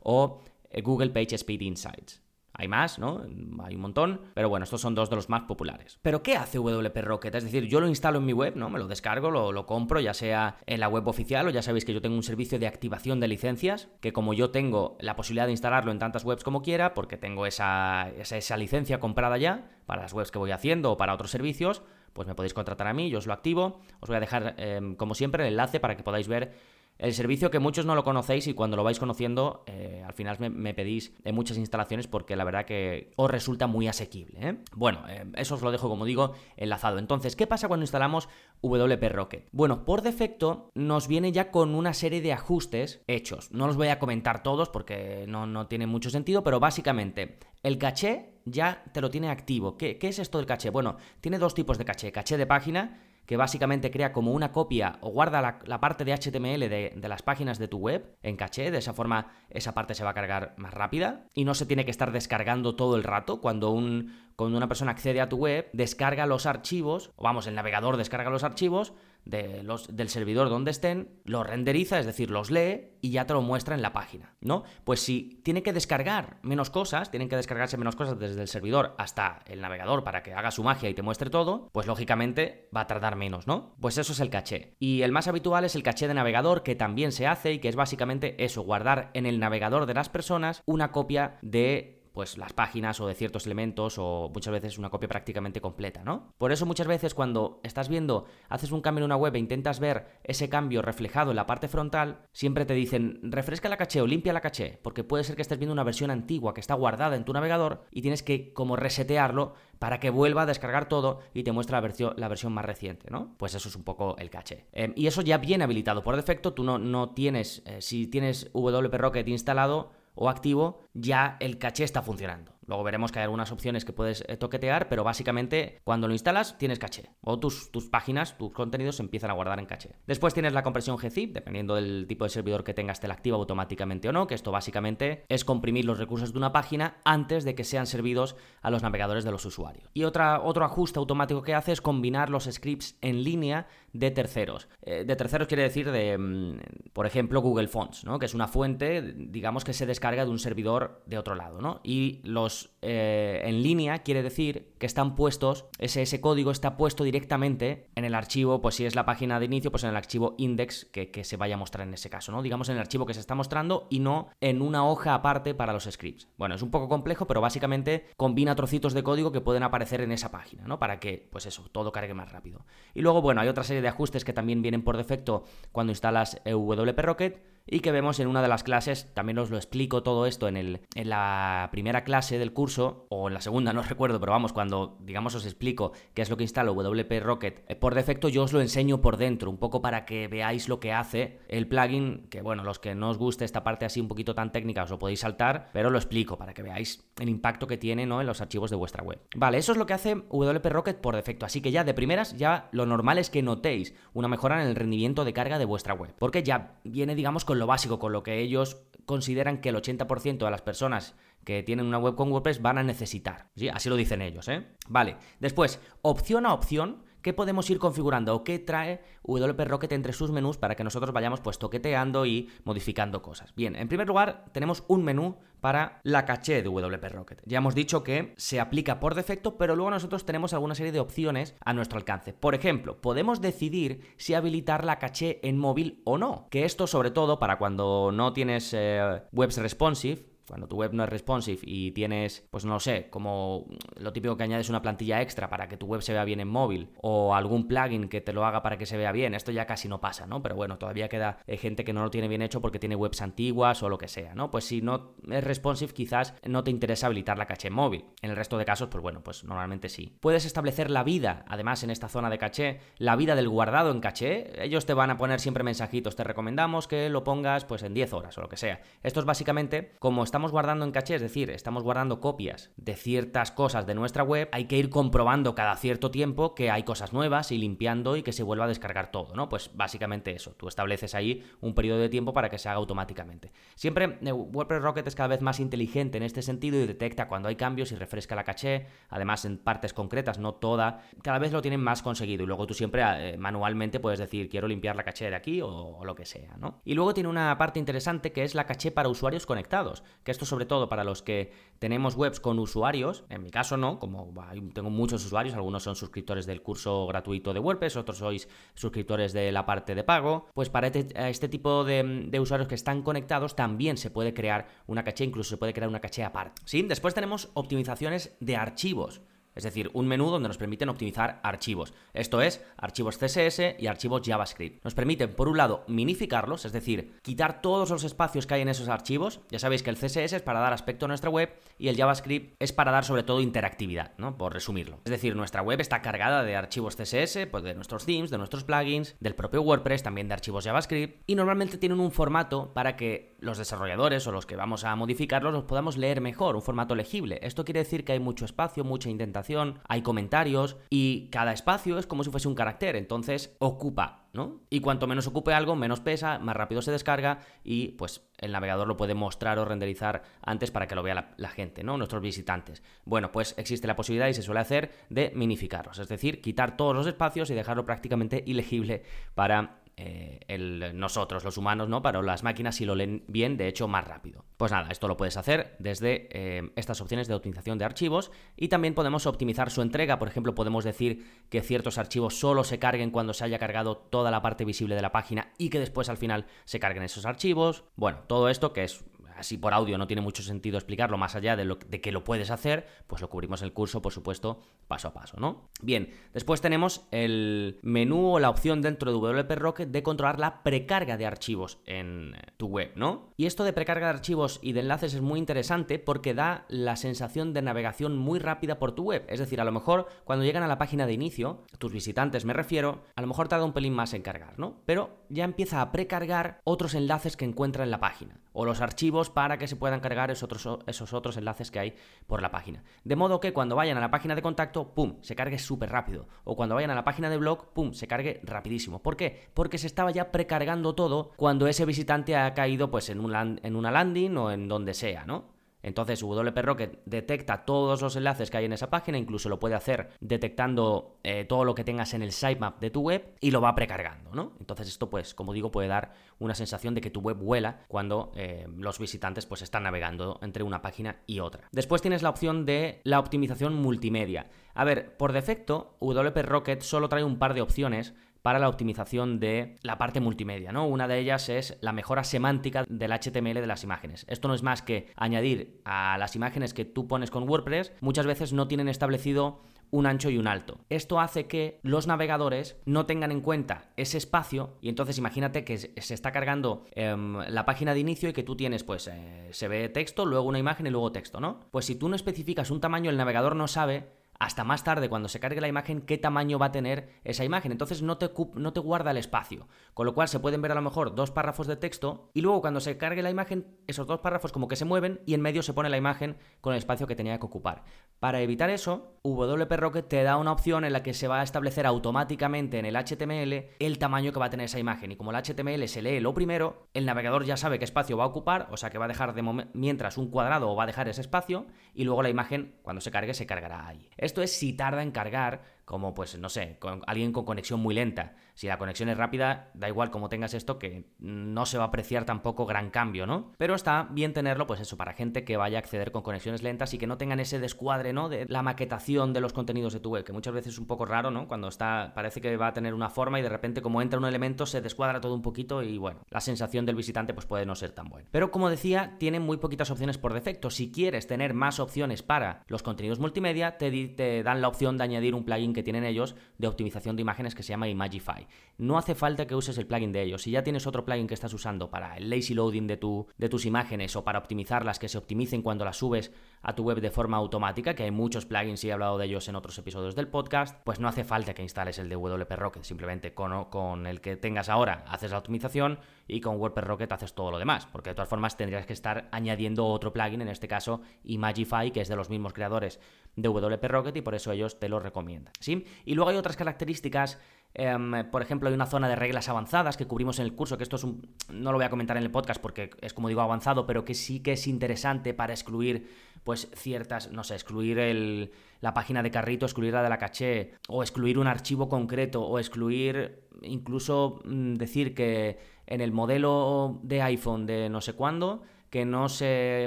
o 0.00 0.40
eh, 0.70 0.82
Google 0.82 1.10
Page 1.10 1.34
Speed 1.34 1.60
Insights. 1.60 2.22
Hay 2.52 2.68
más, 2.68 2.98
¿no? 2.98 3.22
Hay 3.64 3.74
un 3.74 3.80
montón, 3.80 4.20
pero 4.34 4.50
bueno, 4.50 4.64
estos 4.64 4.82
son 4.82 4.94
dos 4.94 5.08
de 5.08 5.16
los 5.16 5.30
más 5.30 5.42
populares. 5.42 5.98
Pero 6.02 6.22
¿qué 6.22 6.36
hace 6.36 6.58
WP 6.58 6.96
Rocket? 7.00 7.34
Es 7.36 7.44
decir, 7.44 7.64
yo 7.64 7.80
lo 7.80 7.88
instalo 7.88 8.18
en 8.18 8.26
mi 8.26 8.34
web, 8.34 8.54
¿no? 8.54 8.68
Me 8.68 8.78
lo 8.78 8.86
descargo, 8.86 9.30
lo, 9.30 9.50
lo 9.50 9.64
compro, 9.64 9.98
ya 9.98 10.12
sea 10.12 10.56
en 10.66 10.80
la 10.80 10.88
web 10.88 11.08
oficial 11.08 11.46
o 11.46 11.50
ya 11.50 11.62
sabéis 11.62 11.86
que 11.86 11.94
yo 11.94 12.02
tengo 12.02 12.16
un 12.16 12.22
servicio 12.22 12.58
de 12.58 12.66
activación 12.66 13.18
de 13.18 13.28
licencias, 13.28 13.88
que 14.00 14.12
como 14.12 14.34
yo 14.34 14.50
tengo 14.50 14.98
la 15.00 15.16
posibilidad 15.16 15.46
de 15.46 15.52
instalarlo 15.52 15.90
en 15.90 15.98
tantas 15.98 16.24
webs 16.24 16.44
como 16.44 16.60
quiera, 16.60 16.92
porque 16.92 17.16
tengo 17.16 17.46
esa, 17.46 18.10
esa, 18.10 18.56
licencia 18.58 19.00
comprada 19.00 19.38
ya 19.38 19.70
para 19.86 20.02
las 20.02 20.12
webs 20.12 20.30
que 20.30 20.38
voy 20.38 20.50
haciendo 20.50 20.92
o 20.92 20.96
para 20.98 21.14
otros 21.14 21.30
servicios, 21.30 21.82
pues 22.12 22.28
me 22.28 22.34
podéis 22.34 22.52
contratar 22.52 22.88
a 22.88 22.92
mí, 22.92 23.08
yo 23.08 23.18
os 23.18 23.26
lo 23.26 23.32
activo. 23.32 23.80
Os 24.00 24.08
voy 24.08 24.16
a 24.16 24.20
dejar, 24.20 24.54
em, 24.58 24.96
como 24.96 25.14
siempre, 25.14 25.44
el 25.44 25.52
enlace 25.52 25.80
para 25.80 25.96
que 25.96 26.02
podáis 26.02 26.28
ver 26.28 26.52
el 27.00 27.14
servicio 27.14 27.50
que 27.50 27.58
muchos 27.58 27.86
no 27.86 27.94
lo 27.94 28.04
conocéis 28.04 28.46
y 28.46 28.54
cuando 28.54 28.76
lo 28.76 28.84
vais 28.84 28.98
conociendo, 28.98 29.64
eh, 29.66 30.04
al 30.06 30.12
final 30.12 30.36
me, 30.38 30.74
pedís 30.74 31.14
en 31.24 31.34
muchas 31.34 31.56
instalaciones 31.56 32.06
porque 32.06 32.36
la 32.36 32.44
verdad 32.44 32.66
que 32.66 33.12
os 33.16 33.30
resulta 33.30 33.66
muy 33.66 33.88
asequible. 33.88 34.38
¿eh? 34.40 34.58
Bueno, 34.74 35.04
eh, 35.08 35.24
eso 35.36 35.54
os 35.54 35.62
lo 35.62 35.70
dejo, 35.72 35.88
como 35.88 36.04
digo, 36.04 36.34
enlazado. 36.56 36.98
Entonces, 36.98 37.36
¿qué 37.36 37.46
pasa 37.46 37.68
cuando 37.68 37.84
instalamos 37.84 38.28
WP 38.62 39.02
Rocket? 39.12 39.48
Bueno, 39.50 39.86
por 39.86 40.02
defecto 40.02 40.70
nos 40.74 41.08
viene 41.08 41.32
ya 41.32 41.50
con 41.50 41.74
una 41.74 41.94
serie 41.94 42.20
de 42.20 42.34
ajustes 42.34 43.02
hechos. 43.06 43.50
No 43.50 43.66
los 43.66 43.76
voy 43.76 43.88
a 43.88 43.98
comentar 43.98 44.42
todos 44.42 44.68
porque 44.68 45.24
no, 45.26 45.46
no 45.46 45.68
tiene 45.68 45.86
mucho 45.86 46.10
sentido, 46.10 46.44
pero 46.44 46.60
básicamente 46.60 47.38
el 47.62 47.78
caché 47.78 48.40
ya 48.44 48.84
te 48.92 49.00
lo 49.00 49.08
tiene 49.08 49.30
activo. 49.30 49.78
¿Qué, 49.78 49.96
¿Qué 49.96 50.08
es 50.08 50.18
esto 50.18 50.36
del 50.36 50.46
caché? 50.46 50.68
Bueno, 50.68 50.96
tiene 51.22 51.38
dos 51.38 51.54
tipos 51.54 51.78
de 51.78 51.86
caché. 51.86 52.12
Caché 52.12 52.36
de 52.36 52.46
página 52.46 53.00
que 53.26 53.36
básicamente 53.36 53.90
crea 53.90 54.12
como 54.12 54.32
una 54.32 54.52
copia 54.52 54.98
o 55.00 55.10
guarda 55.10 55.40
la, 55.64 55.80
parte 55.80 56.04
de 56.04 56.12
HTML 56.12 56.68
de, 56.68 57.08
las 57.08 57.22
páginas 57.22 57.58
de 57.58 57.68
tu 57.68 57.78
web 57.78 58.16
en 58.22 58.36
caché, 58.36 58.70
de 58.70 58.78
esa 58.78 58.92
forma 58.92 59.28
esa 59.50 59.72
parte 59.72 59.94
se 59.94 60.04
va 60.04 60.10
a 60.10 60.14
cargar 60.14 60.54
más 60.56 60.74
rápida 60.74 61.26
y 61.32 61.44
no 61.44 61.54
se 61.54 61.66
tiene 61.66 61.84
que 61.84 61.90
estar 61.90 62.12
descargando 62.12 62.74
todo 62.74 62.96
el 62.96 63.04
rato. 63.04 63.40
Cuando 63.40 63.70
un, 63.70 64.16
cuando 64.36 64.56
una 64.56 64.68
persona 64.68 64.92
accede 64.92 65.20
a 65.20 65.28
tu 65.28 65.36
web, 65.36 65.68
descarga 65.72 66.26
los 66.26 66.46
archivos, 66.46 67.12
o 67.16 67.22
vamos, 67.22 67.46
el 67.46 67.54
navegador 67.54 67.96
descarga 67.96 68.30
los 68.30 68.44
archivos 68.44 68.94
de 69.24 69.62
los, 69.62 69.94
del 69.94 70.08
servidor 70.08 70.48
donde 70.48 70.70
estén, 70.70 71.20
los 71.24 71.46
renderiza, 71.46 71.98
es 71.98 72.06
decir, 72.06 72.30
los 72.30 72.50
lee 72.50 72.98
y 73.00 73.10
ya 73.10 73.26
te 73.26 73.32
lo 73.32 73.42
muestra 73.42 73.74
en 73.74 73.82
la 73.82 73.92
página, 73.92 74.36
¿no? 74.40 74.64
Pues 74.84 75.00
si 75.00 75.40
tiene 75.42 75.62
que 75.62 75.72
descargar 75.72 76.38
menos 76.42 76.70
cosas, 76.70 77.10
tienen 77.10 77.28
que 77.28 77.36
descargarse 77.36 77.76
menos 77.76 77.96
cosas 77.96 78.18
desde 78.18 78.42
el 78.42 78.48
servidor 78.48 78.94
hasta 78.98 79.40
el 79.46 79.60
navegador 79.60 80.04
para 80.04 80.22
que 80.22 80.34
haga 80.34 80.50
su 80.50 80.62
magia 80.62 80.88
y 80.88 80.94
te 80.94 81.02
muestre 81.02 81.30
todo, 81.30 81.68
pues 81.72 81.86
lógicamente 81.86 82.68
va 82.74 82.82
a 82.82 82.86
tardar 82.86 83.16
menos, 83.16 83.46
¿no? 83.46 83.74
Pues 83.80 83.98
eso 83.98 84.12
es 84.12 84.20
el 84.20 84.30
caché. 84.30 84.74
Y 84.78 85.02
el 85.02 85.12
más 85.12 85.28
habitual 85.28 85.64
es 85.64 85.74
el 85.74 85.82
caché 85.82 86.08
de 86.08 86.14
navegador 86.14 86.62
que 86.62 86.74
también 86.74 87.12
se 87.12 87.26
hace 87.26 87.52
y 87.52 87.58
que 87.58 87.68
es 87.68 87.76
básicamente 87.76 88.42
eso, 88.44 88.62
guardar 88.62 89.10
en 89.14 89.26
el 89.26 89.38
navegador 89.38 89.86
de 89.86 89.94
las 89.94 90.08
personas 90.08 90.62
una 90.66 90.92
copia 90.92 91.38
de 91.42 91.99
pues 92.20 92.36
las 92.36 92.52
páginas 92.52 93.00
o 93.00 93.06
de 93.06 93.14
ciertos 93.14 93.46
elementos 93.46 93.94
o 93.96 94.30
muchas 94.34 94.52
veces 94.52 94.76
una 94.76 94.90
copia 94.90 95.08
prácticamente 95.08 95.62
completa, 95.62 96.04
¿no? 96.04 96.34
Por 96.36 96.52
eso 96.52 96.66
muchas 96.66 96.86
veces 96.86 97.14
cuando 97.14 97.60
estás 97.62 97.88
viendo, 97.88 98.26
haces 98.50 98.72
un 98.72 98.82
cambio 98.82 99.00
en 99.00 99.06
una 99.06 99.16
web 99.16 99.34
e 99.36 99.38
intentas 99.38 99.80
ver 99.80 100.20
ese 100.22 100.50
cambio 100.50 100.82
reflejado 100.82 101.30
en 101.30 101.36
la 101.36 101.46
parte 101.46 101.66
frontal, 101.66 102.26
siempre 102.30 102.66
te 102.66 102.74
dicen 102.74 103.20
refresca 103.22 103.70
la 103.70 103.78
caché 103.78 104.02
o 104.02 104.06
limpia 104.06 104.34
la 104.34 104.42
caché, 104.42 104.78
porque 104.82 105.02
puede 105.02 105.24
ser 105.24 105.34
que 105.34 105.40
estés 105.40 105.56
viendo 105.56 105.72
una 105.72 105.82
versión 105.82 106.10
antigua 106.10 106.52
que 106.52 106.60
está 106.60 106.74
guardada 106.74 107.16
en 107.16 107.24
tu 107.24 107.32
navegador 107.32 107.86
y 107.90 108.02
tienes 108.02 108.22
que 108.22 108.52
como 108.52 108.76
resetearlo 108.76 109.54
para 109.78 109.98
que 109.98 110.10
vuelva 110.10 110.42
a 110.42 110.46
descargar 110.46 110.90
todo 110.90 111.20
y 111.32 111.42
te 111.42 111.52
muestre 111.52 111.76
la 111.76 111.80
versión, 111.80 112.12
la 112.18 112.28
versión 112.28 112.52
más 112.52 112.66
reciente, 112.66 113.10
¿no? 113.10 113.34
Pues 113.38 113.54
eso 113.54 113.70
es 113.70 113.76
un 113.76 113.84
poco 113.84 114.14
el 114.18 114.28
caché. 114.28 114.66
Em, 114.72 114.92
y 114.94 115.06
eso 115.06 115.22
ya 115.22 115.38
viene 115.38 115.64
habilitado 115.64 116.02
por 116.02 116.16
defecto, 116.16 116.52
tú 116.52 116.64
no, 116.64 116.76
no 116.76 117.14
tienes, 117.14 117.62
eh, 117.64 117.80
si 117.80 118.08
tienes 118.08 118.50
WP 118.52 118.98
Rocket 118.98 119.26
instalado, 119.26 119.92
o 120.20 120.28
activo, 120.28 120.90
ya 120.92 121.38
el 121.40 121.56
caché 121.56 121.82
está 121.82 122.02
funcionando. 122.02 122.52
Luego 122.70 122.84
veremos 122.84 123.10
que 123.10 123.18
hay 123.18 123.24
algunas 123.24 123.50
opciones 123.50 123.84
que 123.84 123.92
puedes 123.92 124.22
eh, 124.28 124.36
toquetear, 124.36 124.88
pero 124.88 125.02
básicamente 125.02 125.80
cuando 125.82 126.06
lo 126.06 126.12
instalas 126.12 126.56
tienes 126.56 126.78
caché. 126.78 127.10
O 127.20 127.36
tus, 127.36 127.72
tus 127.72 127.88
páginas, 127.88 128.38
tus 128.38 128.52
contenidos 128.52 128.94
se 128.94 129.02
empiezan 129.02 129.28
a 129.28 129.32
guardar 129.32 129.58
en 129.58 129.66
caché. 129.66 129.96
Después 130.06 130.34
tienes 130.34 130.52
la 130.52 130.62
compresión 130.62 130.96
gzip, 130.96 131.34
dependiendo 131.34 131.74
del 131.74 132.06
tipo 132.06 132.22
de 132.22 132.30
servidor 132.30 132.62
que 132.62 132.72
tengas, 132.72 133.00
te 133.00 133.08
la 133.08 133.14
activa 133.14 133.36
automáticamente 133.36 134.08
o 134.08 134.12
no, 134.12 134.28
que 134.28 134.36
esto 134.36 134.52
básicamente 134.52 135.24
es 135.28 135.44
comprimir 135.44 135.84
los 135.84 135.98
recursos 135.98 136.32
de 136.32 136.38
una 136.38 136.52
página 136.52 136.98
antes 137.04 137.42
de 137.42 137.56
que 137.56 137.64
sean 137.64 137.88
servidos 137.88 138.36
a 138.62 138.70
los 138.70 138.84
navegadores 138.84 139.24
de 139.24 139.32
los 139.32 139.44
usuarios. 139.44 139.90
Y 139.92 140.04
otra, 140.04 140.40
otro 140.40 140.64
ajuste 140.64 141.00
automático 141.00 141.42
que 141.42 141.54
hace 141.54 141.72
es 141.72 141.80
combinar 141.80 142.30
los 142.30 142.44
scripts 142.44 142.96
en 143.00 143.24
línea 143.24 143.66
de 143.92 144.12
terceros. 144.12 144.68
Eh, 144.82 145.04
de 145.04 145.16
terceros 145.16 145.48
quiere 145.48 145.64
decir 145.64 145.90
de, 145.90 146.16
mm, 146.16 146.92
por 146.92 147.06
ejemplo, 147.06 147.40
Google 147.40 147.66
Fonts, 147.66 148.04
¿no? 148.04 148.20
que 148.20 148.26
es 148.26 148.34
una 148.34 148.46
fuente, 148.46 149.02
digamos, 149.02 149.64
que 149.64 149.72
se 149.72 149.86
descarga 149.86 150.24
de 150.24 150.30
un 150.30 150.38
servidor 150.38 151.02
de 151.06 151.18
otro 151.18 151.34
lado. 151.34 151.60
¿no? 151.60 151.80
Y 151.82 152.20
los 152.22 152.59
eh, 152.82 153.42
en 153.44 153.62
línea 153.62 153.98
quiere 153.98 154.22
decir 154.22 154.72
que 154.78 154.86
están 154.86 155.14
puestos, 155.14 155.66
ese, 155.78 156.02
ese, 156.02 156.20
código 156.20 156.50
está 156.50 156.76
puesto 156.76 157.04
directamente 157.04 157.88
en 157.94 158.04
el 158.04 158.14
archivo, 158.14 158.60
pues 158.60 158.74
si 158.76 158.86
es 158.86 158.94
la 158.94 159.04
página 159.04 159.38
de 159.38 159.46
inicio, 159.46 159.70
pues 159.70 159.84
en 159.84 159.90
el 159.90 159.96
archivo 159.96 160.34
index 160.38 160.86
que, 160.86 161.10
que, 161.10 161.24
se 161.24 161.36
vaya 161.36 161.54
a 161.54 161.58
mostrar 161.58 161.86
en 161.86 161.94
ese 161.94 162.10
caso, 162.10 162.32
¿no? 162.32 162.42
Digamos 162.42 162.68
en 162.68 162.76
el 162.76 162.80
archivo 162.80 163.06
que 163.06 163.14
se 163.14 163.20
está 163.20 163.34
mostrando 163.34 163.86
y 163.90 164.00
no 164.00 164.28
en 164.40 164.62
una 164.62 164.86
hoja 164.86 165.14
aparte 165.14 165.54
para 165.54 165.72
los 165.72 165.84
scripts. 165.84 166.28
Bueno, 166.36 166.54
es 166.54 166.62
un 166.62 166.70
poco 166.70 166.88
complejo, 166.88 167.26
pero 167.26 167.40
básicamente 167.40 168.06
combina 168.16 168.54
trocitos 168.54 168.94
de 168.94 169.02
código 169.02 169.32
que 169.32 169.40
pueden 169.40 169.62
aparecer 169.62 170.00
en 170.00 170.12
esa 170.12 170.30
página, 170.30 170.64
¿no? 170.66 170.78
Para 170.78 171.00
que, 171.00 171.28
pues 171.30 171.46
eso, 171.46 171.68
todo 171.72 171.92
cargue 171.92 172.14
más 172.14 172.32
rápido. 172.32 172.64
Y 172.94 173.02
luego, 173.02 173.22
bueno, 173.22 173.40
hay 173.40 173.48
otra 173.48 173.64
serie 173.64 173.82
de 173.82 173.88
ajustes 173.88 174.24
que 174.24 174.32
también 174.32 174.62
vienen 174.62 174.82
por 174.82 174.96
defecto 174.96 175.44
cuando 175.72 175.92
instalas 175.92 176.40
WP 176.44 176.98
Rocket 176.98 177.59
y 177.70 177.80
que 177.80 177.92
vemos 177.92 178.18
en 178.18 178.26
una 178.26 178.42
de 178.42 178.48
las 178.48 178.64
clases, 178.64 179.08
también 179.14 179.38
os 179.38 179.50
lo 179.50 179.56
explico 179.56 180.02
todo 180.02 180.26
esto 180.26 180.48
en, 180.48 180.56
el, 180.56 180.80
en 180.94 181.08
la 181.08 181.68
primera 181.70 182.04
clase 182.04 182.38
del 182.38 182.52
curso, 182.52 183.06
o 183.08 183.28
en 183.28 183.34
la 183.34 183.40
segunda, 183.40 183.72
no 183.72 183.82
recuerdo, 183.82 184.18
pero 184.18 184.32
vamos, 184.32 184.52
cuando 184.52 184.98
digamos 185.00 185.34
os 185.34 185.46
explico 185.46 185.92
qué 186.12 186.22
es 186.22 186.30
lo 186.30 186.36
que 186.36 186.42
instalo 186.42 186.74
WP 186.74 187.20
Rocket, 187.22 187.64
eh, 187.68 187.76
por 187.76 187.94
defecto 187.94 188.28
yo 188.28 188.42
os 188.42 188.52
lo 188.52 188.60
enseño 188.60 189.00
por 189.00 189.16
dentro, 189.16 189.50
un 189.50 189.58
poco 189.58 189.80
para 189.80 190.04
que 190.04 190.26
veáis 190.28 190.68
lo 190.68 190.80
que 190.80 190.92
hace 190.92 191.38
el 191.48 191.68
plugin, 191.68 192.26
que 192.28 192.42
bueno, 192.42 192.64
los 192.64 192.80
que 192.80 192.94
no 192.94 193.10
os 193.10 193.18
guste 193.18 193.44
esta 193.44 193.62
parte 193.62 193.84
así 193.84 194.00
un 194.00 194.08
poquito 194.08 194.34
tan 194.34 194.50
técnica 194.50 194.82
os 194.82 194.90
lo 194.90 194.98
podéis 194.98 195.20
saltar, 195.20 195.70
pero 195.72 195.90
lo 195.90 195.98
explico 195.98 196.36
para 196.36 196.54
que 196.54 196.62
veáis 196.62 197.08
el 197.18 197.28
impacto 197.28 197.66
que 197.66 197.76
tiene 197.76 198.06
¿no? 198.06 198.20
en 198.20 198.26
los 198.26 198.40
archivos 198.40 198.70
de 198.70 198.76
vuestra 198.76 199.04
web. 199.04 199.20
Vale, 199.36 199.58
eso 199.58 199.72
es 199.72 199.78
lo 199.78 199.86
que 199.86 199.94
hace 199.94 200.14
WP 200.14 200.66
Rocket 200.66 201.00
por 201.00 201.14
defecto, 201.14 201.46
así 201.46 201.60
que 201.60 201.70
ya 201.70 201.84
de 201.84 201.94
primeras 201.94 202.36
ya 202.36 202.68
lo 202.72 202.86
normal 202.86 203.18
es 203.18 203.30
que 203.30 203.42
notéis 203.42 203.94
una 204.12 204.28
mejora 204.28 204.60
en 204.60 204.68
el 204.68 204.74
rendimiento 204.74 205.24
de 205.24 205.32
carga 205.32 205.58
de 205.58 205.64
vuestra 205.64 205.94
web, 205.94 206.14
porque 206.18 206.42
ya 206.42 206.80
viene 206.82 207.14
digamos 207.14 207.44
con 207.44 207.59
lo 207.60 207.68
básico, 207.68 208.00
con 208.00 208.12
lo 208.12 208.24
que 208.24 208.40
ellos 208.40 208.82
consideran 209.06 209.60
que 209.60 209.68
el 209.68 209.76
80% 209.76 210.38
de 210.38 210.50
las 210.50 210.62
personas 210.62 211.14
que 211.44 211.62
tienen 211.62 211.86
una 211.86 211.98
web 211.98 212.14
con 212.14 212.30
WordPress 212.30 212.60
van 212.60 212.78
a 212.78 212.82
necesitar. 212.82 213.50
¿sí? 213.56 213.68
Así 213.68 213.88
lo 213.88 213.96
dicen 213.96 214.22
ellos. 214.22 214.48
¿eh? 214.48 214.66
Vale, 214.88 215.16
después, 215.38 215.80
opción 216.02 216.46
a 216.46 216.52
opción, 216.54 217.04
¿qué 217.22 217.32
podemos 217.32 217.68
ir 217.70 217.78
configurando 217.78 218.34
o 218.34 218.44
qué 218.44 218.58
trae 218.58 219.02
WP 219.24 219.60
Rocket 219.66 219.92
entre 219.92 220.12
sus 220.12 220.30
menús 220.30 220.58
para 220.58 220.74
que 220.74 220.84
nosotros 220.84 221.12
vayamos 221.12 221.40
pues 221.40 221.58
toqueteando 221.58 222.26
y 222.26 222.48
modificando 222.64 223.22
cosas? 223.22 223.54
Bien, 223.54 223.76
en 223.76 223.88
primer 223.88 224.06
lugar 224.06 224.46
tenemos 224.52 224.84
un 224.88 225.04
menú 225.04 225.36
para 225.60 226.00
la 226.04 226.24
caché 226.24 226.62
de 226.62 226.68
WP 226.68 227.04
Rocket. 227.10 227.42
Ya 227.46 227.58
hemos 227.58 227.74
dicho 227.74 228.02
que 228.02 228.34
se 228.36 228.60
aplica 228.60 228.98
por 228.98 229.14
defecto, 229.14 229.58
pero 229.58 229.76
luego 229.76 229.90
nosotros 229.90 230.24
tenemos 230.24 230.52
alguna 230.52 230.74
serie 230.74 230.92
de 230.92 231.00
opciones 231.00 231.54
a 231.64 231.72
nuestro 231.72 231.98
alcance. 231.98 232.32
Por 232.32 232.54
ejemplo, 232.54 233.00
podemos 233.00 233.40
decidir 233.40 234.14
si 234.16 234.34
habilitar 234.34 234.84
la 234.84 234.98
caché 234.98 235.40
en 235.42 235.58
móvil 235.58 236.00
o 236.04 236.18
no, 236.18 236.48
que 236.50 236.64
esto 236.64 236.86
sobre 236.86 237.10
todo 237.10 237.38
para 237.38 237.58
cuando 237.58 238.10
no 238.12 238.32
tienes 238.32 238.72
eh, 238.74 239.22
webs 239.32 239.58
responsive, 239.58 240.29
cuando 240.50 240.66
tu 240.66 240.76
web 240.76 240.92
no 240.92 241.04
es 241.04 241.08
responsive 241.08 241.60
y 241.62 241.92
tienes, 241.92 242.44
pues 242.50 242.64
no 242.64 242.80
sé, 242.80 243.08
como 243.08 243.66
lo 243.94 244.12
típico 244.12 244.36
que 244.36 244.42
añades 244.42 244.68
una 244.68 244.82
plantilla 244.82 245.22
extra 245.22 245.48
para 245.48 245.68
que 245.68 245.76
tu 245.76 245.86
web 245.86 246.02
se 246.02 246.12
vea 246.12 246.24
bien 246.24 246.40
en 246.40 246.48
móvil 246.48 246.90
o 246.96 247.36
algún 247.36 247.68
plugin 247.68 248.08
que 248.08 248.20
te 248.20 248.32
lo 248.32 248.44
haga 248.44 248.60
para 248.60 248.76
que 248.76 248.84
se 248.84 248.96
vea 248.96 249.12
bien, 249.12 249.34
esto 249.34 249.52
ya 249.52 249.66
casi 249.66 249.88
no 249.88 250.00
pasa, 250.00 250.26
¿no? 250.26 250.42
Pero 250.42 250.56
bueno, 250.56 250.76
todavía 250.76 251.08
queda 251.08 251.38
eh, 251.46 251.56
gente 251.56 251.84
que 251.84 251.92
no 251.92 252.02
lo 252.02 252.10
tiene 252.10 252.26
bien 252.26 252.42
hecho 252.42 252.60
porque 252.60 252.80
tiene 252.80 252.96
webs 252.96 253.22
antiguas 253.22 253.80
o 253.84 253.88
lo 253.88 253.96
que 253.96 254.08
sea, 254.08 254.34
¿no? 254.34 254.50
Pues 254.50 254.64
si 254.64 254.82
no 254.82 255.14
es 255.30 255.44
responsive, 255.44 255.92
quizás 255.92 256.34
no 256.44 256.64
te 256.64 256.72
interesa 256.72 257.06
habilitar 257.06 257.38
la 257.38 257.46
caché 257.46 257.68
en 257.68 257.74
móvil. 257.74 258.06
En 258.20 258.30
el 258.30 258.36
resto 258.36 258.58
de 258.58 258.64
casos, 258.64 258.88
pues 258.88 259.02
bueno, 259.02 259.22
pues 259.22 259.44
normalmente 259.44 259.88
sí. 259.88 260.16
Puedes 260.18 260.44
establecer 260.46 260.90
la 260.90 261.04
vida, 261.04 261.44
además 261.46 261.84
en 261.84 261.90
esta 261.90 262.08
zona 262.08 262.28
de 262.28 262.38
caché, 262.38 262.80
la 262.98 263.14
vida 263.14 263.36
del 263.36 263.48
guardado 263.48 263.92
en 263.92 264.00
caché. 264.00 264.64
Ellos 264.64 264.84
te 264.84 264.94
van 264.94 265.10
a 265.10 265.16
poner 265.16 265.38
siempre 265.38 265.62
mensajitos, 265.62 266.16
te 266.16 266.24
recomendamos 266.24 266.88
que 266.88 267.08
lo 267.08 267.22
pongas 267.22 267.64
pues 267.64 267.84
en 267.84 267.94
10 267.94 268.12
horas 268.14 268.36
o 268.36 268.40
lo 268.40 268.48
que 268.48 268.56
sea. 268.56 268.80
Esto 269.04 269.20
es 269.20 269.26
básicamente 269.26 269.92
como 270.00 270.24
estamos 270.24 270.39
estamos 270.40 270.52
guardando 270.52 270.86
en 270.86 270.92
caché, 270.92 271.16
es 271.16 271.20
decir, 271.20 271.50
estamos 271.50 271.82
guardando 271.82 272.18
copias 272.18 272.70
de 272.78 272.96
ciertas 272.96 273.52
cosas 273.52 273.86
de 273.86 273.94
nuestra 273.94 274.22
web, 274.22 274.48
hay 274.52 274.64
que 274.64 274.78
ir 274.78 274.88
comprobando 274.88 275.54
cada 275.54 275.76
cierto 275.76 276.10
tiempo 276.10 276.54
que 276.54 276.70
hay 276.70 276.82
cosas 276.82 277.12
nuevas 277.12 277.52
y 277.52 277.58
limpiando 277.58 278.16
y 278.16 278.22
que 278.22 278.32
se 278.32 278.42
vuelva 278.42 278.64
a 278.64 278.68
descargar 278.68 279.10
todo, 279.10 279.34
¿no? 279.34 279.50
Pues 279.50 279.70
básicamente 279.74 280.30
eso, 280.32 280.52
tú 280.52 280.66
estableces 280.66 281.14
ahí 281.14 281.44
un 281.60 281.74
periodo 281.74 281.98
de 281.98 282.08
tiempo 282.08 282.32
para 282.32 282.48
que 282.48 282.56
se 282.56 282.70
haga 282.70 282.78
automáticamente. 282.78 283.52
Siempre 283.74 284.18
eh, 284.22 284.32
WordPress 284.32 284.80
Rocket 284.80 285.06
es 285.08 285.14
cada 285.14 285.26
vez 285.26 285.42
más 285.42 285.60
inteligente 285.60 286.16
en 286.16 286.22
este 286.22 286.40
sentido 286.40 286.78
y 286.80 286.86
detecta 286.86 287.28
cuando 287.28 287.50
hay 287.50 287.56
cambios 287.56 287.92
y 287.92 287.96
refresca 287.96 288.34
la 288.34 288.44
caché, 288.44 288.86
además 289.10 289.44
en 289.44 289.58
partes 289.58 289.92
concretas, 289.92 290.38
no 290.38 290.54
toda, 290.54 291.02
cada 291.22 291.38
vez 291.38 291.52
lo 291.52 291.60
tienen 291.60 291.82
más 291.82 292.00
conseguido 292.00 292.44
y 292.44 292.46
luego 292.46 292.66
tú 292.66 292.72
siempre 292.72 293.02
eh, 293.04 293.36
manualmente 293.36 294.00
puedes 294.00 294.18
decir 294.18 294.48
quiero 294.48 294.68
limpiar 294.68 294.96
la 294.96 295.04
caché 295.04 295.28
de 295.28 295.36
aquí 295.36 295.60
o, 295.60 296.02
lo 296.02 296.14
que 296.14 296.24
sea, 296.24 296.56
¿no? 296.56 296.80
Y 296.86 296.94
luego 296.94 297.12
tiene 297.12 297.28
una 297.28 297.58
parte 297.58 297.78
interesante 297.78 298.32
que 298.32 298.42
es 298.42 298.54
la 298.54 298.64
caché 298.64 298.90
para 298.90 299.10
usuarios 299.10 299.44
conectados, 299.44 300.02
esto 300.30 300.46
sobre 300.46 300.66
todo 300.66 300.88
para 300.88 301.04
los 301.04 301.22
que 301.22 301.52
tenemos 301.78 302.14
webs 302.14 302.40
con 302.40 302.58
usuarios, 302.58 303.24
en 303.28 303.42
mi 303.42 303.50
caso 303.50 303.76
no, 303.76 303.98
como 303.98 304.32
tengo 304.72 304.90
muchos 304.90 305.24
usuarios, 305.24 305.54
algunos 305.54 305.82
son 305.82 305.96
suscriptores 305.96 306.46
del 306.46 306.62
curso 306.62 307.06
gratuito 307.06 307.52
de 307.52 307.60
WordPress, 307.60 307.96
otros 307.96 308.18
sois 308.18 308.48
suscriptores 308.74 309.32
de 309.32 309.52
la 309.52 309.66
parte 309.66 309.94
de 309.94 310.04
pago, 310.04 310.48
pues 310.54 310.70
para 310.70 310.88
este, 310.88 311.06
este 311.28 311.48
tipo 311.48 311.84
de, 311.84 312.26
de, 312.28 312.40
usuarios 312.40 312.68
que 312.68 312.74
están 312.74 313.02
conectados 313.02 313.56
también 313.56 313.96
se 313.96 314.10
puede 314.10 314.34
crear 314.34 314.66
una 314.86 315.04
caché, 315.04 315.24
incluso 315.24 315.50
se 315.50 315.56
puede 315.56 315.72
crear 315.72 315.88
una 315.88 316.00
caché 316.00 316.24
aparte. 316.24 316.62
¿sí? 316.64 316.82
Después 316.82 317.14
tenemos 317.14 317.50
optimizaciones 317.54 318.36
de 318.40 318.56
archivos. 318.56 319.20
Es 319.54 319.64
decir, 319.64 319.90
un 319.94 320.06
menú 320.06 320.30
donde 320.30 320.48
nos 320.48 320.58
permiten 320.58 320.88
optimizar 320.88 321.40
archivos. 321.42 321.92
Esto 322.12 322.40
es, 322.42 322.64
archivos 322.76 323.18
CSS 323.18 323.76
y 323.78 323.86
archivos 323.86 324.22
JavaScript. 324.24 324.84
Nos 324.84 324.94
permiten, 324.94 325.34
por 325.34 325.48
un 325.48 325.56
lado, 325.56 325.84
minificarlos, 325.88 326.64
es 326.64 326.72
decir, 326.72 327.18
quitar 327.22 327.60
todos 327.60 327.90
los 327.90 328.04
espacios 328.04 328.46
que 328.46 328.54
hay 328.54 328.62
en 328.62 328.68
esos 328.68 328.88
archivos. 328.88 329.40
Ya 329.50 329.58
sabéis 329.58 329.82
que 329.82 329.90
el 329.90 329.96
CSS 329.96 330.32
es 330.32 330.42
para 330.42 330.60
dar 330.60 330.72
aspecto 330.72 331.06
a 331.06 331.08
nuestra 331.08 331.30
web 331.30 331.50
y 331.78 331.88
el 331.88 331.96
JavaScript 331.96 332.54
es 332.58 332.72
para 332.72 332.92
dar 332.92 333.04
sobre 333.04 333.22
todo 333.22 333.40
interactividad, 333.40 334.12
¿no? 334.18 334.36
Por 334.36 334.52
resumirlo. 334.52 335.00
Es 335.04 335.10
decir, 335.10 335.36
nuestra 335.36 335.62
web 335.62 335.80
está 335.80 336.02
cargada 336.02 336.42
de 336.42 336.56
archivos 336.56 336.96
CSS, 336.96 337.46
pues 337.50 337.64
de 337.64 337.74
nuestros 337.74 338.06
themes, 338.06 338.30
de 338.30 338.38
nuestros 338.38 338.64
plugins, 338.64 339.16
del 339.20 339.34
propio 339.34 339.62
WordPress, 339.62 340.02
también 340.02 340.28
de 340.28 340.34
archivos 340.34 340.64
JavaScript, 340.64 341.22
y 341.26 341.34
normalmente 341.34 341.78
tienen 341.78 342.00
un 342.00 342.12
formato 342.12 342.72
para 342.72 342.96
que 342.96 343.36
los 343.40 343.58
desarrolladores 343.58 344.26
o 344.26 344.32
los 344.32 344.46
que 344.46 344.56
vamos 344.56 344.84
a 344.84 344.94
modificarlos 344.96 345.52
los 345.52 345.64
podamos 345.64 345.96
leer 345.96 346.20
mejor, 346.20 346.56
un 346.56 346.62
formato 346.62 346.94
legible. 346.94 347.40
Esto 347.42 347.64
quiere 347.64 347.80
decir 347.80 348.04
que 348.04 348.12
hay 348.12 348.20
mucho 348.20 348.44
espacio, 348.44 348.84
mucha 348.84 349.10
intentación 349.10 349.80
hay 349.88 350.02
comentarios 350.02 350.76
y 350.90 351.28
cada 351.30 351.52
espacio 351.52 351.98
es 351.98 352.06
como 352.06 352.24
si 352.24 352.30
fuese 352.30 352.48
un 352.48 352.54
carácter, 352.54 352.96
entonces 352.96 353.56
ocupa, 353.58 354.28
¿no? 354.32 354.60
Y 354.70 354.80
cuanto 354.80 355.06
menos 355.06 355.26
ocupe 355.26 355.52
algo, 355.52 355.76
menos 355.76 356.00
pesa, 356.00 356.38
más 356.38 356.56
rápido 356.56 356.82
se 356.82 356.92
descarga 356.92 357.40
y 357.64 357.88
pues 357.92 358.28
el 358.38 358.52
navegador 358.52 358.86
lo 358.86 358.96
puede 358.96 359.14
mostrar 359.14 359.58
o 359.58 359.64
renderizar 359.64 360.22
antes 360.42 360.70
para 360.70 360.86
que 360.86 360.94
lo 360.94 361.02
vea 361.02 361.34
la, 361.36 361.48
gente, 361.50 361.82
¿no? 361.82 361.96
Nuestros 361.96 362.22
visitantes. 362.22 362.82
Bueno, 363.04 363.32
pues 363.32 363.54
existe 363.58 363.86
la 363.86 363.96
posibilidad 363.96 364.28
y 364.28 364.34
se 364.34 364.42
suele 364.42 364.60
hacer 364.60 364.92
de 365.08 365.32
minificarlos, 365.34 365.98
es 365.98 366.08
decir, 366.08 366.40
quitar 366.40 366.76
todos 366.76 366.94
los 366.94 367.06
espacios 367.06 367.50
y 367.50 367.54
dejarlo 367.54 367.84
prácticamente 367.84 368.42
ilegible 368.46 369.02
para 369.34 369.79
eh, 369.96 370.40
el, 370.48 370.98
nosotros, 370.98 371.44
los 371.44 371.58
humanos, 371.58 371.88
¿no? 371.88 372.02
Para 372.02 372.22
las 372.22 372.42
máquinas 372.42 372.76
si 372.76 372.84
lo 372.84 372.94
leen 372.94 373.24
bien, 373.28 373.56
de 373.56 373.68
hecho, 373.68 373.88
más 373.88 374.06
rápido. 374.06 374.44
Pues 374.56 374.72
nada, 374.72 374.88
esto 374.90 375.08
lo 375.08 375.16
puedes 375.16 375.36
hacer 375.36 375.76
desde 375.78 376.28
eh, 376.30 376.70
estas 376.76 377.00
opciones 377.00 377.28
de 377.28 377.34
optimización 377.34 377.78
de 377.78 377.84
archivos 377.84 378.30
y 378.56 378.68
también 378.68 378.94
podemos 378.94 379.26
optimizar 379.26 379.70
su 379.70 379.82
entrega. 379.82 380.18
Por 380.18 380.28
ejemplo, 380.28 380.54
podemos 380.54 380.84
decir 380.84 381.44
que 381.48 381.62
ciertos 381.62 381.98
archivos 381.98 382.38
solo 382.38 382.64
se 382.64 382.78
carguen 382.78 383.10
cuando 383.10 383.34
se 383.34 383.44
haya 383.44 383.58
cargado 383.58 383.96
toda 383.96 384.30
la 384.30 384.42
parte 384.42 384.64
visible 384.64 384.94
de 384.94 385.02
la 385.02 385.12
página 385.12 385.52
y 385.58 385.70
que 385.70 385.80
después 385.80 386.08
al 386.08 386.16
final 386.16 386.46
se 386.64 386.80
carguen 386.80 387.02
esos 387.02 387.26
archivos. 387.26 387.84
Bueno, 387.96 388.20
todo 388.26 388.48
esto 388.48 388.72
que 388.72 388.84
es 388.84 389.04
así 389.36 389.56
por 389.56 389.74
audio 389.74 389.98
no 389.98 390.06
tiene 390.06 390.22
mucho 390.22 390.42
sentido 390.42 390.78
explicarlo 390.78 391.18
más 391.18 391.34
allá 391.34 391.56
de, 391.56 391.64
lo, 391.64 391.76
de 391.76 392.00
que 392.00 392.12
lo 392.12 392.24
puedes 392.24 392.50
hacer, 392.50 392.86
pues 393.06 393.22
lo 393.22 393.28
cubrimos 393.28 393.62
en 393.62 393.66
el 393.66 393.72
curso, 393.72 394.02
por 394.02 394.12
supuesto, 394.12 394.60
paso 394.88 395.08
a 395.08 395.14
paso, 395.14 395.38
¿no? 395.38 395.68
Bien, 395.82 396.10
después 396.32 396.60
tenemos 396.60 397.06
el 397.10 397.78
menú 397.82 398.34
o 398.34 398.40
la 398.40 398.50
opción 398.50 398.82
dentro 398.82 399.10
de 399.10 399.18
WP 399.18 399.52
Rocket 399.56 399.88
de 399.90 400.02
controlar 400.02 400.38
la 400.38 400.62
precarga 400.62 401.16
de 401.16 401.26
archivos 401.26 401.78
en 401.86 402.34
tu 402.56 402.66
web, 402.66 402.92
¿no? 402.96 403.30
Y 403.36 403.46
esto 403.46 403.64
de 403.64 403.72
precarga 403.72 404.06
de 404.06 404.14
archivos 404.14 404.58
y 404.62 404.72
de 404.72 404.80
enlaces 404.80 405.14
es 405.14 405.20
muy 405.20 405.38
interesante 405.38 405.98
porque 405.98 406.34
da 406.34 406.64
la 406.68 406.96
sensación 406.96 407.52
de 407.52 407.62
navegación 407.62 408.16
muy 408.16 408.38
rápida 408.38 408.78
por 408.78 408.92
tu 408.92 409.04
web. 409.04 409.24
Es 409.28 409.40
decir, 409.40 409.60
a 409.60 409.64
lo 409.64 409.72
mejor 409.72 410.06
cuando 410.24 410.44
llegan 410.44 410.62
a 410.62 410.68
la 410.68 410.78
página 410.78 411.06
de 411.06 411.12
inicio, 411.12 411.62
tus 411.78 411.92
visitantes 411.92 412.44
me 412.44 412.52
refiero, 412.52 413.02
a 413.14 413.20
lo 413.20 413.26
mejor 413.26 413.48
tarda 413.48 413.64
un 413.64 413.72
pelín 413.72 413.92
más 413.92 414.14
en 414.14 414.22
cargar, 414.22 414.58
¿no? 414.58 414.80
Pero 414.86 415.10
ya 415.28 415.44
empieza 415.44 415.80
a 415.80 415.92
precargar 415.92 416.60
otros 416.64 416.94
enlaces 416.94 417.36
que 417.36 417.44
encuentra 417.44 417.84
en 417.84 417.90
la 417.90 418.00
página 418.00 418.40
o 418.52 418.64
los 418.64 418.80
archivos 418.80 419.19
para 419.28 419.58
que 419.58 419.66
se 419.66 419.76
puedan 419.76 420.00
cargar 420.00 420.30
esos 420.30 420.44
otros, 420.44 420.78
esos 420.86 421.12
otros 421.12 421.36
enlaces 421.36 421.70
que 421.70 421.80
hay 421.80 421.94
por 422.26 422.40
la 422.40 422.50
página. 422.50 422.82
De 423.04 423.16
modo 423.16 423.40
que 423.40 423.52
cuando 423.52 423.76
vayan 423.76 423.98
a 423.98 424.00
la 424.00 424.10
página 424.10 424.34
de 424.34 424.40
contacto, 424.40 424.94
¡pum!, 424.94 425.16
se 425.20 425.36
cargue 425.36 425.58
súper 425.58 425.90
rápido. 425.90 426.28
O 426.44 426.56
cuando 426.56 426.74
vayan 426.74 426.90
a 426.90 426.94
la 426.94 427.04
página 427.04 427.28
de 427.28 427.36
blog, 427.36 427.72
¡pum!, 427.74 427.92
se 427.92 428.06
cargue 428.06 428.40
rapidísimo. 428.44 429.02
¿Por 429.02 429.16
qué? 429.16 429.50
Porque 429.52 429.76
se 429.76 429.86
estaba 429.88 430.10
ya 430.10 430.32
precargando 430.32 430.94
todo 430.94 431.32
cuando 431.36 431.66
ese 431.66 431.84
visitante 431.84 432.36
ha 432.36 432.54
caído 432.54 432.90
pues 432.90 433.10
en, 433.10 433.20
un 433.20 433.60
en 433.62 433.76
una 433.76 433.90
landing 433.90 434.36
o 434.38 434.50
en 434.50 434.68
donde 434.68 434.94
sea, 434.94 435.24
¿no? 435.24 435.59
Entonces 435.82 436.20
WP 436.20 436.58
Rocket 436.58 437.00
detecta 437.04 437.64
todos 437.64 438.02
los 438.02 438.16
enlaces 438.16 438.50
que 438.50 438.58
hay 438.58 438.64
en 438.64 438.72
esa 438.72 438.90
página, 438.90 439.18
incluso 439.18 439.48
lo 439.48 439.58
puede 439.58 439.74
hacer 439.74 440.10
detectando 440.20 441.16
eh, 441.22 441.44
todo 441.44 441.64
lo 441.64 441.74
que 441.74 441.84
tengas 441.84 442.14
en 442.14 442.22
el 442.22 442.32
sitemap 442.32 442.80
de 442.80 442.90
tu 442.90 443.02
web 443.02 443.34
y 443.40 443.50
lo 443.50 443.60
va 443.60 443.74
precargando, 443.74 444.34
¿no? 444.34 444.52
Entonces 444.60 444.88
esto 444.88 445.10
pues, 445.10 445.34
como 445.34 445.52
digo, 445.52 445.70
puede 445.70 445.88
dar 445.88 446.12
una 446.38 446.54
sensación 446.54 446.94
de 446.94 447.00
que 447.00 447.10
tu 447.10 447.20
web 447.20 447.36
vuela 447.36 447.84
cuando 447.88 448.32
eh, 448.34 448.66
los 448.76 448.98
visitantes 448.98 449.46
pues 449.46 449.62
están 449.62 449.84
navegando 449.84 450.38
entre 450.42 450.62
una 450.62 450.82
página 450.82 451.20
y 451.26 451.40
otra. 451.40 451.68
Después 451.72 452.02
tienes 452.02 452.22
la 452.22 452.30
opción 452.30 452.66
de 452.66 453.00
la 453.04 453.18
optimización 453.18 453.74
multimedia. 453.74 454.48
A 454.74 454.84
ver, 454.84 455.16
por 455.16 455.32
defecto, 455.32 455.96
WP 456.00 456.42
Rocket 456.42 456.82
solo 456.82 457.08
trae 457.08 457.24
un 457.24 457.38
par 457.38 457.54
de 457.54 457.62
opciones 457.62 458.14
para 458.42 458.58
la 458.58 458.68
optimización 458.68 459.40
de 459.40 459.76
la 459.82 459.98
parte 459.98 460.20
multimedia, 460.20 460.72
¿no? 460.72 460.86
Una 460.86 461.08
de 461.08 461.18
ellas 461.18 461.48
es 461.48 461.76
la 461.80 461.92
mejora 461.92 462.24
semántica 462.24 462.84
del 462.88 463.12
HTML 463.12 463.60
de 463.60 463.66
las 463.66 463.84
imágenes. 463.84 464.24
Esto 464.28 464.48
no 464.48 464.54
es 464.54 464.62
más 464.62 464.82
que 464.82 465.08
añadir 465.16 465.80
a 465.84 466.16
las 466.18 466.36
imágenes 466.36 466.74
que 466.74 466.84
tú 466.84 467.06
pones 467.06 467.30
con 467.30 467.48
WordPress, 467.48 467.92
muchas 468.00 468.26
veces 468.26 468.52
no 468.52 468.68
tienen 468.68 468.88
establecido 468.88 469.62
un 469.90 470.06
ancho 470.06 470.30
y 470.30 470.38
un 470.38 470.46
alto. 470.46 470.78
Esto 470.88 471.20
hace 471.20 471.46
que 471.46 471.80
los 471.82 472.06
navegadores 472.06 472.76
no 472.84 473.06
tengan 473.06 473.32
en 473.32 473.40
cuenta 473.40 473.90
ese 473.96 474.18
espacio 474.18 474.76
y 474.80 474.88
entonces 474.88 475.18
imagínate 475.18 475.64
que 475.64 475.78
se 475.78 476.14
está 476.14 476.32
cargando 476.32 476.84
em, 476.92 477.38
la 477.48 477.64
página 477.64 477.94
de 477.94 478.00
inicio 478.00 478.28
y 478.28 478.32
que 478.32 478.42
tú 478.42 478.56
tienes 478.56 478.84
pues 478.84 479.08
eh, 479.08 479.48
se 479.50 479.68
ve 479.68 479.88
texto, 479.88 480.26
luego 480.26 480.48
una 480.48 480.58
imagen 480.58 480.86
y 480.86 480.90
luego 480.90 481.12
texto, 481.12 481.40
¿no? 481.40 481.60
Pues 481.70 481.86
si 481.86 481.96
tú 481.96 482.08
no 482.08 482.16
especificas 482.16 482.70
un 482.70 482.80
tamaño 482.80 483.10
el 483.10 483.16
navegador 483.16 483.56
no 483.56 483.68
sabe 483.68 484.08
hasta 484.40 484.64
más 484.64 484.84
tarde, 484.84 485.10
cuando 485.10 485.28
se 485.28 485.38
cargue 485.38 485.60
la 485.60 485.68
imagen, 485.68 486.00
qué 486.00 486.16
tamaño 486.16 486.58
va 486.58 486.66
a 486.66 486.72
tener 486.72 487.20
esa 487.24 487.44
imagen. 487.44 487.72
Entonces 487.72 488.00
no 488.00 488.16
te, 488.16 488.30
no 488.54 488.72
te 488.72 488.80
guarda 488.80 489.10
el 489.10 489.18
espacio. 489.18 489.68
Con 489.92 490.06
lo 490.06 490.14
cual 490.14 490.28
se 490.28 490.40
pueden 490.40 490.62
ver 490.62 490.72
a 490.72 490.74
lo 490.74 490.80
mejor 490.80 491.14
dos 491.14 491.30
párrafos 491.30 491.66
de 491.66 491.76
texto 491.76 492.30
y 492.32 492.40
luego 492.40 492.62
cuando 492.62 492.80
se 492.80 492.96
cargue 492.96 493.22
la 493.22 493.28
imagen, 493.28 493.66
esos 493.86 494.06
dos 494.06 494.20
párrafos 494.20 494.50
como 494.50 494.66
que 494.66 494.76
se 494.76 494.86
mueven 494.86 495.20
y 495.26 495.34
en 495.34 495.42
medio 495.42 495.62
se 495.62 495.74
pone 495.74 495.90
la 495.90 495.98
imagen 495.98 496.38
con 496.62 496.72
el 496.72 496.78
espacio 496.78 497.06
que 497.06 497.14
tenía 497.14 497.38
que 497.38 497.44
ocupar. 497.44 497.84
Para 498.18 498.40
evitar 498.40 498.70
eso, 498.70 499.18
WP 499.24 499.72
Rocket 499.76 500.08
te 500.08 500.22
da 500.22 500.38
una 500.38 500.52
opción 500.52 500.86
en 500.86 500.94
la 500.94 501.02
que 501.02 501.12
se 501.12 501.28
va 501.28 501.40
a 501.40 501.42
establecer 501.42 501.84
automáticamente 501.84 502.78
en 502.78 502.86
el 502.86 502.96
HTML 502.96 503.76
el 503.78 503.98
tamaño 503.98 504.32
que 504.32 504.40
va 504.40 504.46
a 504.46 504.50
tener 504.50 504.64
esa 504.64 504.78
imagen. 504.78 505.12
Y 505.12 505.16
como 505.16 505.32
el 505.32 505.42
HTML 505.42 505.86
se 505.86 506.00
lee 506.00 506.18
lo 506.18 506.32
primero, 506.32 506.88
el 506.94 507.04
navegador 507.04 507.44
ya 507.44 507.58
sabe 507.58 507.78
qué 507.78 507.84
espacio 507.84 508.16
va 508.16 508.24
a 508.24 508.28
ocupar, 508.28 508.68
o 508.70 508.78
sea 508.78 508.88
que 508.88 508.96
va 508.96 509.04
a 509.04 509.08
dejar 509.08 509.34
de 509.34 509.42
mientras 509.74 510.16
un 510.16 510.30
cuadrado 510.30 510.70
o 510.70 510.76
va 510.76 510.84
a 510.84 510.86
dejar 510.86 511.08
ese 511.08 511.20
espacio 511.20 511.66
y 511.94 512.04
luego 512.04 512.22
la 512.22 512.30
imagen 512.30 512.76
cuando 512.80 513.02
se 513.02 513.10
cargue 513.10 513.34
se 513.34 513.44
cargará 513.44 513.86
ahí. 513.86 514.08
Esto 514.30 514.42
es 514.42 514.52
si 514.52 514.74
tarda 514.74 515.02
en 515.02 515.10
cargar, 515.10 515.60
como 515.84 516.14
pues 516.14 516.38
no 516.38 516.48
sé, 516.48 516.76
con 516.78 517.02
alguien 517.08 517.32
con 517.32 517.44
conexión 517.44 517.80
muy 517.80 517.96
lenta. 517.96 518.36
Si 518.60 518.66
la 518.66 518.76
conexión 518.76 519.08
es 519.08 519.16
rápida, 519.16 519.70
da 519.72 519.88
igual 519.88 520.10
como 520.10 520.28
tengas 520.28 520.52
esto, 520.52 520.78
que 520.78 521.06
no 521.18 521.64
se 521.64 521.78
va 521.78 521.84
a 521.84 521.86
apreciar 521.86 522.26
tampoco 522.26 522.66
gran 522.66 522.90
cambio, 522.90 523.26
¿no? 523.26 523.52
Pero 523.56 523.74
está 523.74 524.06
bien 524.10 524.34
tenerlo, 524.34 524.66
pues 524.66 524.80
eso, 524.80 524.98
para 524.98 525.14
gente 525.14 525.44
que 525.44 525.56
vaya 525.56 525.78
a 525.78 525.80
acceder 525.80 526.12
con 526.12 526.20
conexiones 526.20 526.62
lentas 526.62 526.92
y 526.92 526.98
que 526.98 527.06
no 527.06 527.16
tengan 527.16 527.40
ese 527.40 527.58
descuadre, 527.58 528.12
¿no? 528.12 528.28
De 528.28 528.44
la 528.50 528.60
maquetación 528.60 529.32
de 529.32 529.40
los 529.40 529.54
contenidos 529.54 529.94
de 529.94 530.00
tu 530.00 530.10
web, 530.10 530.24
que 530.24 530.34
muchas 530.34 530.52
veces 530.52 530.74
es 530.74 530.78
un 530.78 530.86
poco 530.86 531.06
raro, 531.06 531.30
¿no? 531.30 531.48
Cuando 531.48 531.68
está, 531.68 532.12
parece 532.14 532.42
que 532.42 532.54
va 532.58 532.66
a 532.66 532.72
tener 532.74 532.92
una 532.92 533.08
forma 533.08 533.40
y 533.40 533.42
de 533.42 533.48
repente 533.48 533.80
como 533.80 534.02
entra 534.02 534.18
un 534.18 534.26
elemento 534.26 534.66
se 534.66 534.82
descuadra 534.82 535.22
todo 535.22 535.34
un 535.34 535.40
poquito 535.40 535.82
y 535.82 535.96
bueno, 535.96 536.20
la 536.28 536.42
sensación 536.42 536.84
del 536.84 536.96
visitante 536.96 537.32
pues 537.32 537.46
puede 537.46 537.64
no 537.64 537.74
ser 537.74 537.92
tan 537.92 538.10
buena. 538.10 538.28
Pero 538.30 538.50
como 538.50 538.68
decía, 538.68 539.16
tiene 539.18 539.40
muy 539.40 539.56
poquitas 539.56 539.90
opciones 539.90 540.18
por 540.18 540.34
defecto. 540.34 540.68
Si 540.68 540.92
quieres 540.92 541.26
tener 541.26 541.54
más 541.54 541.80
opciones 541.80 542.22
para 542.22 542.62
los 542.66 542.82
contenidos 542.82 543.20
multimedia, 543.20 543.78
te, 543.78 544.08
te 544.08 544.42
dan 544.42 544.60
la 544.60 544.68
opción 544.68 544.98
de 544.98 545.04
añadir 545.04 545.34
un 545.34 545.46
plugin 545.46 545.72
que 545.72 545.82
tienen 545.82 546.04
ellos 546.04 546.36
de 546.58 546.68
optimización 546.68 547.16
de 547.16 547.22
imágenes 547.22 547.54
que 547.54 547.62
se 547.62 547.70
llama 547.70 547.88
Imagify. 547.88 548.49
No 548.78 548.96
hace 548.96 549.14
falta 549.14 549.46
que 549.46 549.54
uses 549.54 549.76
el 549.76 549.86
plugin 549.86 550.10
de 550.10 550.22
ellos. 550.22 550.42
Si 550.42 550.50
ya 550.50 550.62
tienes 550.62 550.86
otro 550.86 551.04
plugin 551.04 551.26
que 551.26 551.34
estás 551.34 551.52
usando 551.52 551.90
para 551.90 552.16
el 552.16 552.30
lazy 552.30 552.54
loading 552.54 552.86
de, 552.86 552.96
tu, 552.96 553.26
de 553.36 553.50
tus 553.50 553.66
imágenes 553.66 554.16
o 554.16 554.24
para 554.24 554.38
optimizarlas, 554.38 554.98
que 554.98 555.08
se 555.10 555.18
optimicen 555.18 555.60
cuando 555.60 555.84
las 555.84 555.98
subes 555.98 556.32
a 556.62 556.74
tu 556.74 556.84
web 556.84 557.00
de 557.00 557.10
forma 557.10 557.36
automática, 557.36 557.94
que 557.94 558.04
hay 558.04 558.10
muchos 558.10 558.46
plugins 558.46 558.82
y 558.84 558.88
he 558.88 558.92
hablado 558.92 559.18
de 559.18 559.26
ellos 559.26 559.46
en 559.48 559.56
otros 559.56 559.76
episodios 559.78 560.14
del 560.14 560.28
podcast, 560.28 560.82
pues 560.82 560.98
no 560.98 561.08
hace 561.08 561.24
falta 561.24 561.52
que 561.52 561.62
instales 561.62 561.98
el 561.98 562.08
de 562.08 562.16
WP 562.16 562.52
Rocket. 562.56 562.84
Simplemente 562.84 563.34
con, 563.34 563.66
con 563.66 564.06
el 564.06 564.22
que 564.22 564.36
tengas 564.36 564.70
ahora 564.70 565.04
haces 565.08 565.30
la 565.30 565.38
optimización 565.38 565.98
y 566.26 566.40
con 566.40 566.56
WordPress 566.56 566.86
Rocket 566.86 567.12
haces 567.12 567.34
todo 567.34 567.50
lo 567.50 567.58
demás, 567.58 567.86
porque 567.92 568.10
de 568.10 568.14
todas 568.14 568.30
formas 568.30 568.56
tendrías 568.56 568.86
que 568.86 568.94
estar 568.94 569.28
añadiendo 569.30 569.86
otro 569.86 570.12
plugin, 570.12 570.40
en 570.40 570.48
este 570.48 570.68
caso 570.68 571.02
Imagify, 571.24 571.90
que 571.90 572.00
es 572.00 572.08
de 572.08 572.16
los 572.16 572.30
mismos 572.30 572.54
creadores 572.54 573.00
de 573.36 573.48
WP 573.48 573.84
Rocket 573.84 574.16
y 574.16 574.22
por 574.22 574.34
eso 574.34 574.52
ellos 574.52 574.78
te 574.78 574.88
lo 574.88 575.00
recomiendan. 575.00 575.52
¿sí? 575.60 575.84
Y 576.04 576.14
luego 576.14 576.30
hay 576.30 576.36
otras 576.36 576.56
características 576.56 577.38
Em, 577.74 578.28
por 578.30 578.42
ejemplo, 578.42 578.68
hay 578.68 578.74
una 578.74 578.86
zona 578.86 579.08
de 579.08 579.14
reglas 579.14 579.48
avanzadas 579.48 579.96
que 579.96 580.06
cubrimos 580.06 580.38
en 580.38 580.44
el 580.44 580.54
curso, 580.54 580.76
que 580.76 580.82
esto 580.82 580.96
es 580.96 581.04
un, 581.04 581.34
no 581.48 581.70
lo 581.70 581.78
voy 581.78 581.84
a 581.84 581.90
comentar 581.90 582.16
en 582.16 582.24
el 582.24 582.30
podcast 582.30 582.60
porque 582.60 582.90
es 583.00 583.14
como 583.14 583.28
digo 583.28 583.40
avanzado, 583.42 583.86
pero 583.86 584.04
que 584.04 584.14
sí 584.14 584.40
que 584.40 584.52
es 584.52 584.66
interesante 584.66 585.34
para 585.34 585.52
excluir 585.52 586.08
pues 586.42 586.68
ciertas, 586.74 587.30
no 587.30 587.44
sé, 587.44 587.54
excluir 587.54 587.98
el, 587.98 588.50
la 588.80 588.94
página 588.94 589.22
de 589.22 589.30
carrito, 589.30 589.66
excluirla 589.66 590.02
de 590.02 590.08
la 590.08 590.18
caché, 590.18 590.74
o 590.88 591.02
excluir 591.02 591.38
un 591.38 591.46
archivo 591.46 591.88
concreto, 591.88 592.42
o 592.42 592.58
excluir 592.58 593.44
incluso 593.62 594.40
mm, 594.44 594.74
decir 594.74 595.14
que 595.14 595.58
en 595.86 596.00
el 596.00 596.12
modelo 596.12 596.98
de 597.02 597.22
iPhone 597.22 597.66
de 597.66 597.88
no 597.88 598.00
sé 598.00 598.14
cuándo, 598.14 598.62
que 598.90 599.04
no 599.04 599.28
se 599.28 599.86